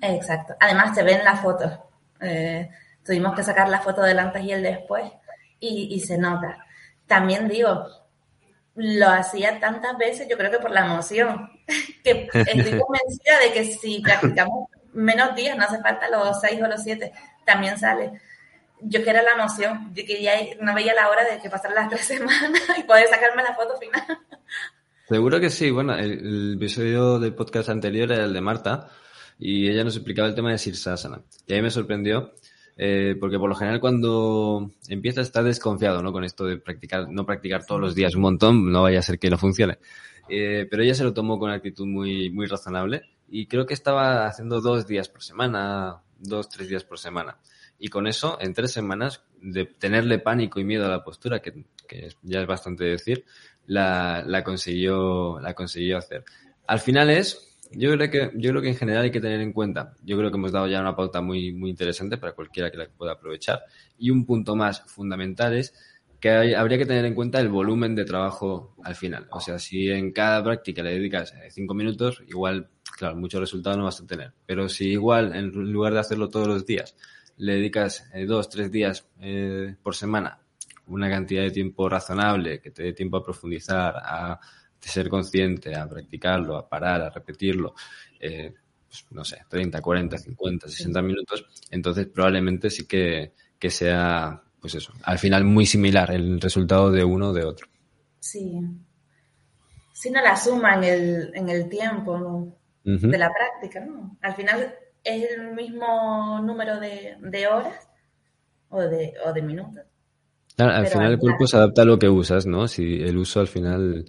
[0.00, 0.54] Exacto.
[0.60, 1.72] Además, te ven las fotos.
[2.20, 2.68] Eh,
[3.04, 5.10] Tuvimos que sacar la foto del antes y el después
[5.58, 6.64] y, se nota.
[7.10, 7.88] También digo,
[8.76, 11.50] lo hacía tantas veces, yo creo que por la emoción,
[12.04, 16.68] que estoy convencida de que si practicamos menos días, no hace falta los seis o
[16.68, 17.10] los siete,
[17.44, 18.12] también sale.
[18.80, 21.88] Yo quiero la emoción, yo que ya no veía la hora de que pasaran las
[21.90, 24.04] tres semanas y poder sacarme la foto final.
[25.08, 25.72] Seguro que sí.
[25.72, 28.88] Bueno, el, el, episodio del podcast anterior era el de Marta
[29.36, 31.22] y ella nos explicaba el tema de Sirsasana.
[31.48, 32.34] Y ahí me sorprendió
[32.82, 36.12] eh, porque por lo general cuando empiezas estás desconfiado, ¿no?
[36.12, 39.18] Con esto de practicar, no practicar todos los días un montón, no vaya a ser
[39.18, 39.76] que no funcione.
[40.30, 44.24] Eh, pero ella se lo tomó con actitud muy, muy razonable y creo que estaba
[44.24, 47.36] haciendo dos días por semana, dos, tres días por semana.
[47.78, 51.66] Y con eso, en tres semanas, de tenerle pánico y miedo a la postura, que,
[51.86, 53.26] que ya es bastante decir,
[53.66, 56.24] la, la, consiguió, la consiguió hacer.
[56.66, 59.52] Al final es Yo creo que, yo creo que en general hay que tener en
[59.52, 62.76] cuenta, yo creo que hemos dado ya una pauta muy, muy interesante para cualquiera que
[62.76, 63.62] la pueda aprovechar.
[63.96, 65.72] Y un punto más fundamental es
[66.20, 69.26] que habría que tener en cuenta el volumen de trabajo al final.
[69.30, 73.78] O sea, si en cada práctica le dedicas eh, cinco minutos, igual, claro, muchos resultados
[73.78, 74.32] no vas a tener.
[74.46, 76.94] Pero si igual, en lugar de hacerlo todos los días,
[77.38, 80.40] le dedicas eh, dos, tres días eh, por semana,
[80.88, 84.40] una cantidad de tiempo razonable, que te dé tiempo a profundizar, a
[84.88, 87.74] ser consciente, a practicarlo, a parar, a repetirlo,
[88.18, 94.74] pues, no sé, 30, 40, 50, 60 minutos, entonces probablemente sí que, que sea pues
[94.74, 97.66] eso, al final muy similar el resultado de uno o de otro.
[98.18, 98.60] Sí.
[99.92, 104.16] Si no la suma en el, en el tiempo de la práctica, ¿no?
[104.20, 107.88] Al final es el mismo número de, horas
[108.68, 109.84] o de, o de minutos.
[110.58, 112.68] al final el cuerpo se adapta a lo que usas, ¿no?
[112.68, 114.04] Si el uso al final,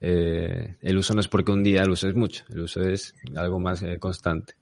[0.00, 3.14] eh, el uso no es porque un día el uso es mucho, el uso es
[3.34, 4.54] algo más eh, constante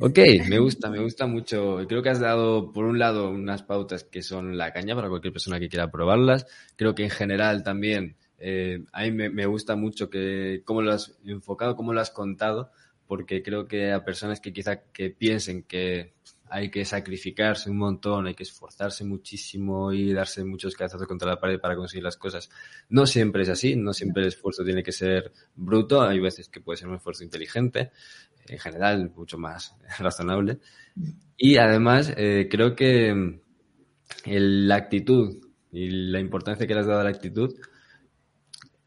[0.00, 0.18] ok,
[0.48, 1.78] me gusta, me gusta mucho.
[1.88, 5.32] Creo que has dado, por un lado, unas pautas que son la caña para cualquier
[5.32, 6.46] persona que quiera probarlas.
[6.76, 11.18] Creo que en general también, eh, a mí me, gusta mucho que cómo lo has
[11.24, 12.70] enfocado, cómo lo has contado,
[13.06, 16.12] porque creo que a personas que quizá que piensen que
[16.50, 21.40] hay que sacrificarse un montón, hay que esforzarse muchísimo y darse muchos cabezazos contra la
[21.40, 22.50] pared para conseguir las cosas.
[22.88, 26.60] No siempre es así, no siempre el esfuerzo tiene que ser bruto, hay veces que
[26.60, 27.92] puede ser un esfuerzo inteligente,
[28.48, 30.58] en general mucho más razonable.
[31.36, 33.40] Y además eh, creo que
[34.26, 35.38] la actitud
[35.72, 37.54] y la importancia que le has dado a la actitud,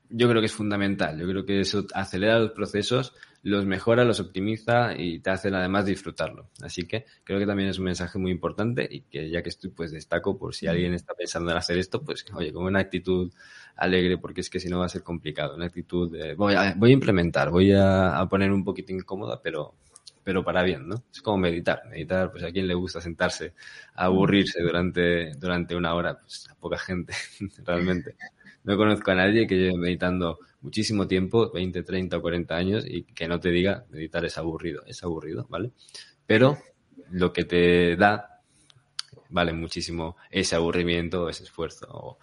[0.09, 1.17] yo creo que es fundamental.
[1.17, 3.13] Yo creo que eso acelera los procesos,
[3.43, 6.49] los mejora, los optimiza y te hacen además disfrutarlo.
[6.61, 9.69] Así que creo que también es un mensaje muy importante y que ya que estoy,
[9.69, 13.31] pues destaco por si alguien está pensando en hacer esto, pues oye, con una actitud
[13.75, 15.55] alegre, porque es que si no va a ser complicado.
[15.55, 19.75] Una actitud de, voy, a, voy a implementar, voy a, poner un poquito incómoda, pero,
[20.23, 21.03] pero para bien, ¿no?
[21.11, 21.83] Es como meditar.
[21.89, 23.53] Meditar, pues a quien le gusta sentarse
[23.95, 27.13] a aburrirse durante, durante una hora, pues a poca gente,
[27.65, 28.15] realmente.
[28.63, 33.03] No conozco a nadie que lleve meditando muchísimo tiempo, 20, 30 o 40 años, y
[33.03, 34.83] que no te diga meditar es aburrido.
[34.87, 35.71] Es aburrido, ¿vale?
[36.25, 36.57] Pero
[37.11, 38.33] lo que te da
[39.33, 42.17] vale muchísimo ese aburrimiento, ese esfuerzo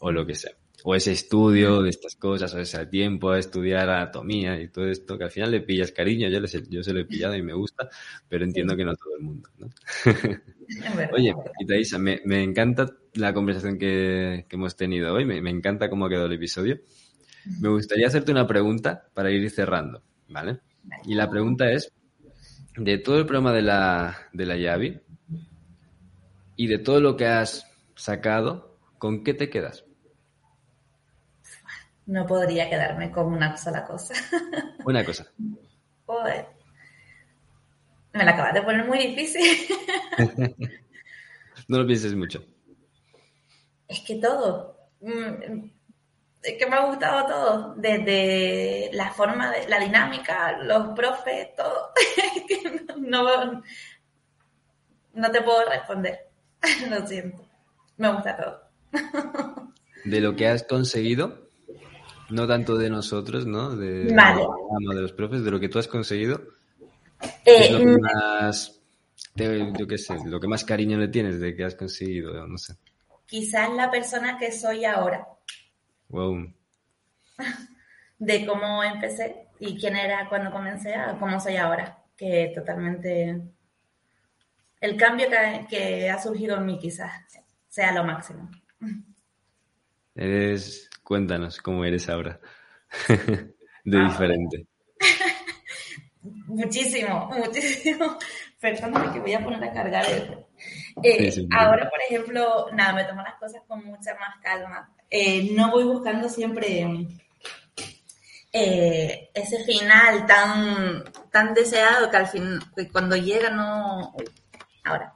[0.00, 0.52] o, lo que sea.
[0.82, 5.16] O ese estudio de estas cosas, o ese tiempo a estudiar anatomía y todo esto,
[5.16, 7.88] que al final le pillas cariño, yo, yo se lo he pillado y me gusta,
[8.28, 9.68] pero entiendo que no todo el mundo, ¿no?
[11.12, 16.04] Oye, Itaísa, me, me encanta la conversación que, hemos tenido hoy, me, me encanta cómo
[16.04, 16.80] ha quedado el episodio.
[17.60, 20.60] Me gustaría hacerte una pregunta para ir cerrando, ¿vale?
[21.04, 21.92] Y la pregunta es,
[22.76, 25.00] de todo el programa de la, de la Yavi
[26.56, 29.84] y de todo lo que has sacado, ¿con qué te quedas?
[32.06, 34.14] No podría quedarme con una sola cosa.
[34.84, 35.26] Una cosa.
[36.04, 36.46] Joder.
[38.12, 39.42] Me la acabas de poner muy difícil.
[41.68, 42.44] no lo pienses mucho.
[43.88, 44.76] Es que todo.
[46.44, 51.90] Es que me ha gustado todo, desde la forma, de, la dinámica, los profes, todo.
[52.98, 53.62] no,
[55.14, 56.28] no te puedo responder,
[56.90, 57.46] lo siento.
[57.96, 58.62] Me gusta todo.
[60.04, 61.48] de lo que has conseguido,
[62.28, 63.74] no tanto de nosotros, ¿no?
[63.74, 66.42] De, de los profes, de lo que tú has conseguido.
[67.46, 68.82] Eh, lo que mm, más,
[69.34, 72.74] yo qué sé, lo que más cariño le tienes de que has conseguido, no sé.
[73.24, 75.26] Quizás la persona que soy ahora
[78.18, 83.40] de cómo empecé y quién era cuando comencé a cómo soy ahora, que totalmente
[84.80, 85.28] el cambio
[85.68, 87.12] que, ha surgido en mí quizás
[87.68, 88.50] sea lo máximo.
[90.14, 92.38] Eres, cuéntanos cómo eres ahora,
[93.08, 94.08] de ah.
[94.08, 94.66] diferente.
[96.46, 98.18] muchísimo, muchísimo.
[98.64, 100.46] Perdóname que voy a poner a cargar el...
[101.02, 104.90] Eh, ahora, por ejemplo, nada, me tomo las cosas con mucha más calma.
[105.10, 107.06] Eh, no voy buscando siempre
[108.54, 114.14] eh, ese final tan, tan deseado que al fin, que cuando llega no...
[114.84, 115.12] Ahora,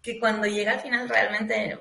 [0.00, 1.80] que cuando llega al final realmente,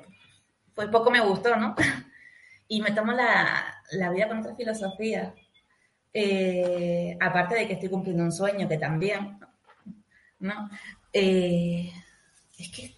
[0.73, 1.75] pues poco me gustó, ¿no?
[2.67, 5.35] y me tomo la, la vida con otra filosofía.
[7.21, 9.54] Aparte de que estoy cumpliendo un sueño, que también, ¿no?
[11.11, 12.95] Es que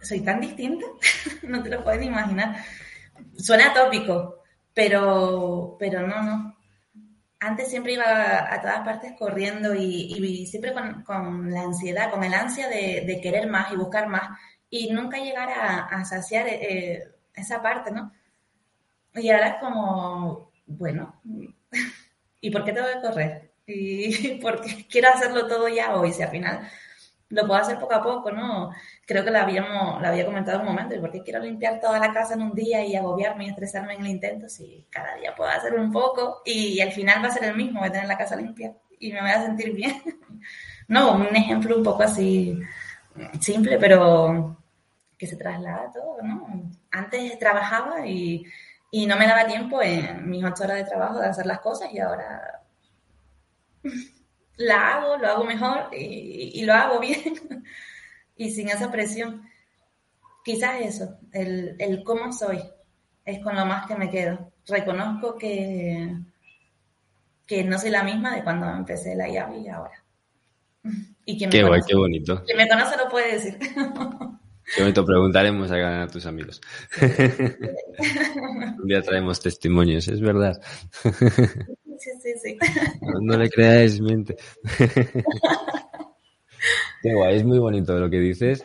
[0.00, 0.86] soy tan distinta,
[1.42, 2.56] no te lo puedes imaginar.
[3.36, 4.42] Suena tópico,
[4.72, 6.56] pero, pero no, no.
[7.38, 10.72] Antes siempre iba a, todas partes corriendo y, siempre
[11.04, 14.38] con, la ansiedad, con el ansia de, querer más y buscar más
[14.70, 17.02] y nunca llegar a, saciar eh,
[17.34, 18.12] esa parte, ¿no?
[19.14, 21.20] Y ahora es como, bueno,
[22.40, 23.52] ¿y por qué tengo que correr?
[23.72, 26.68] y porque quiero hacerlo todo ya hoy, si al final
[27.28, 28.70] lo puedo hacer poco a poco, ¿no?
[29.04, 31.98] Creo que lo, habíamos, lo había comentado un momento, ¿y por qué quiero limpiar toda
[31.98, 35.34] la casa en un día y agobiarme y estresarme en el intento si cada día
[35.34, 38.06] puedo hacer un poco y, al final va a ser el mismo, voy a tener
[38.06, 40.02] la casa limpia y me voy a sentir bien?
[40.88, 42.58] no, un ejemplo un poco así
[43.40, 44.56] simple, pero
[45.18, 46.70] que se traslada todo, ¿no?
[46.92, 48.44] Antes trabajaba y,
[48.90, 51.92] y no me daba tiempo en mis ocho horas de trabajo de hacer las cosas
[51.92, 52.55] y ahora
[54.56, 57.18] la hago, lo hago mejor y, lo hago bien
[58.36, 59.42] y sin esa presión.
[60.44, 62.62] Quizás eso, el, el, cómo soy,
[63.24, 64.52] es con lo más que me quedo.
[64.66, 66.14] Reconozco que,
[67.46, 70.04] que no soy la misma de cuando empecé la llave y ahora.
[71.28, 72.44] Y qué guay, qué bonito.
[72.44, 73.58] Quien me conoce lo puede decir.
[74.74, 76.60] Qué bonito, preguntaremos a, a tus amigos.
[77.00, 80.60] Un día traemos testimonios, es verdad.
[81.98, 82.58] Sí, sí, sí.
[83.20, 84.36] No, le creáis, miente.
[87.02, 88.64] Qué guay, es muy bonito lo que dices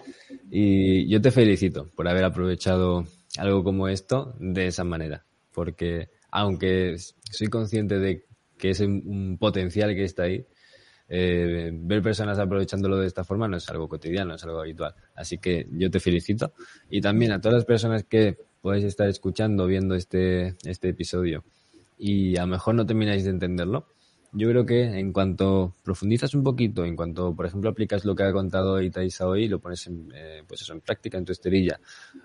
[0.50, 3.06] y yo te felicito por haber aprovechado
[3.38, 8.26] algo como esto de esa manera, porque aunque soy consciente de
[8.58, 10.46] que es un potencial que está ahí,
[11.14, 14.96] eh, ver personas aprovechándolo de esta forma no es algo cotidiano, es algo habitual.
[15.14, 16.54] Así que yo te felicito
[16.90, 21.44] y también a todas las personas que podéis estar escuchando, viendo este, este episodio
[22.02, 23.86] y a lo mejor no termináis de entenderlo,
[24.34, 28.24] yo creo que en cuanto profundizas un poquito, en cuanto, por ejemplo, aplicas lo que
[28.24, 31.32] ha contado Itaisa hoy y lo pones en, eh, pues eso, en práctica en tu
[31.32, 31.80] esterilla,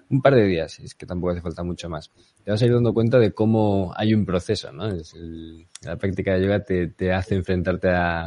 [0.08, 2.10] un par de días, es que tampoco hace falta mucho más,
[2.42, 4.88] te vas a ir dando cuenta de cómo hay un proceso, ¿no?
[5.82, 8.24] la práctica de yoga te, te hace enfrentarte a,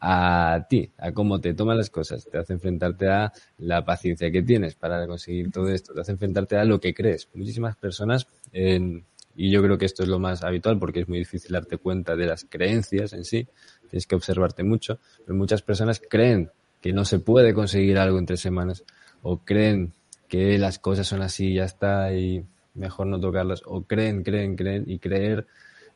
[0.00, 4.42] a ti, a cómo te toman las cosas, te hace enfrentarte a la paciencia que
[4.42, 7.28] tienes para conseguir todo esto, te hace enfrentarte a lo que crees.
[7.32, 9.06] Muchísimas personas en,
[9.40, 12.16] y yo creo que esto es lo más habitual porque es muy difícil darte cuenta
[12.16, 13.46] de las creencias en sí.
[13.88, 14.98] Tienes que observarte mucho.
[15.24, 16.50] Pero muchas personas creen
[16.82, 18.82] que no se puede conseguir algo en tres semanas
[19.22, 19.92] o creen
[20.26, 24.82] que las cosas son así ya está y mejor no tocarlas o creen, creen, creen
[24.88, 25.46] y creer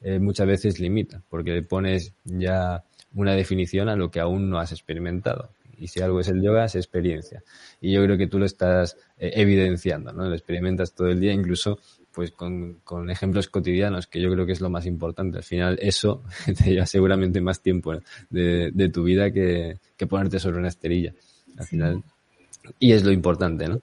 [0.02, 4.60] eh, muchas veces limita porque le pones ya una definición a lo que aún no
[4.60, 5.50] has experimentado.
[5.76, 7.42] Y si algo es el yoga, es experiencia.
[7.80, 10.28] Y yo creo que tú lo estás eh, evidenciando, ¿no?
[10.28, 11.80] Lo experimentas todo el día, incluso
[12.12, 15.38] pues con, con, ejemplos cotidianos, que yo creo que es lo más importante.
[15.38, 17.94] Al final, eso te lleva seguramente más tiempo
[18.30, 21.14] de, de tu vida que, que, ponerte sobre una esterilla.
[21.58, 22.02] Al final,
[22.78, 23.80] y es lo importante, ¿no?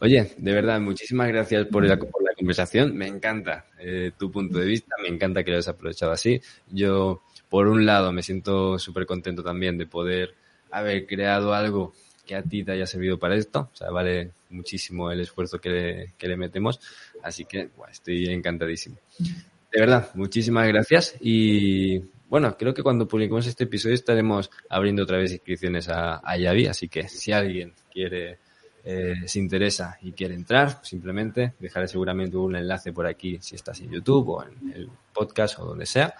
[0.00, 2.96] Oye, de verdad, muchísimas gracias por la, por la conversación.
[2.96, 6.40] Me encanta eh, tu punto de vista, me encanta que lo hayas aprovechado así.
[6.68, 10.34] Yo, por un lado, me siento súper contento también de poder
[10.72, 11.92] haber creado algo
[12.24, 13.70] que a ti te haya servido para esto.
[13.72, 16.80] O sea, vale muchísimo el esfuerzo que le, que le metemos.
[17.22, 18.96] Así que estoy encantadísimo.
[19.18, 21.14] De verdad, muchísimas gracias.
[21.20, 21.98] Y
[22.28, 26.66] bueno, creo que cuando publiquemos este episodio estaremos abriendo otra vez inscripciones a, a Yavi.
[26.66, 28.38] Así que si alguien quiere
[28.84, 33.80] eh, se interesa y quiere entrar, simplemente dejaré seguramente un enlace por aquí si estás
[33.80, 36.14] en YouTube o en el podcast o donde sea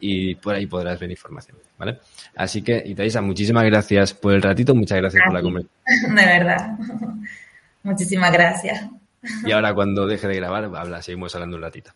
[0.00, 2.00] y por ahí podrás ver información, ¿vale?
[2.36, 5.72] Así que, Itaisa, muchísimas gracias por el ratito, muchas gracias por la conversación.
[6.16, 6.78] De verdad.
[7.82, 8.88] Muchísimas gracias.
[9.44, 11.92] Y ahora cuando deje de grabar, habla, seguimos hablando un ratito.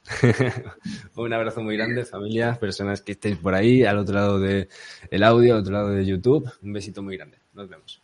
[1.17, 4.69] un abrazo muy grande, familia, personas que estéis por ahí, al otro lado del
[5.11, 6.49] el audio, al otro lado de YouTube.
[6.62, 7.39] Un besito muy grande.
[7.53, 8.01] Nos vemos.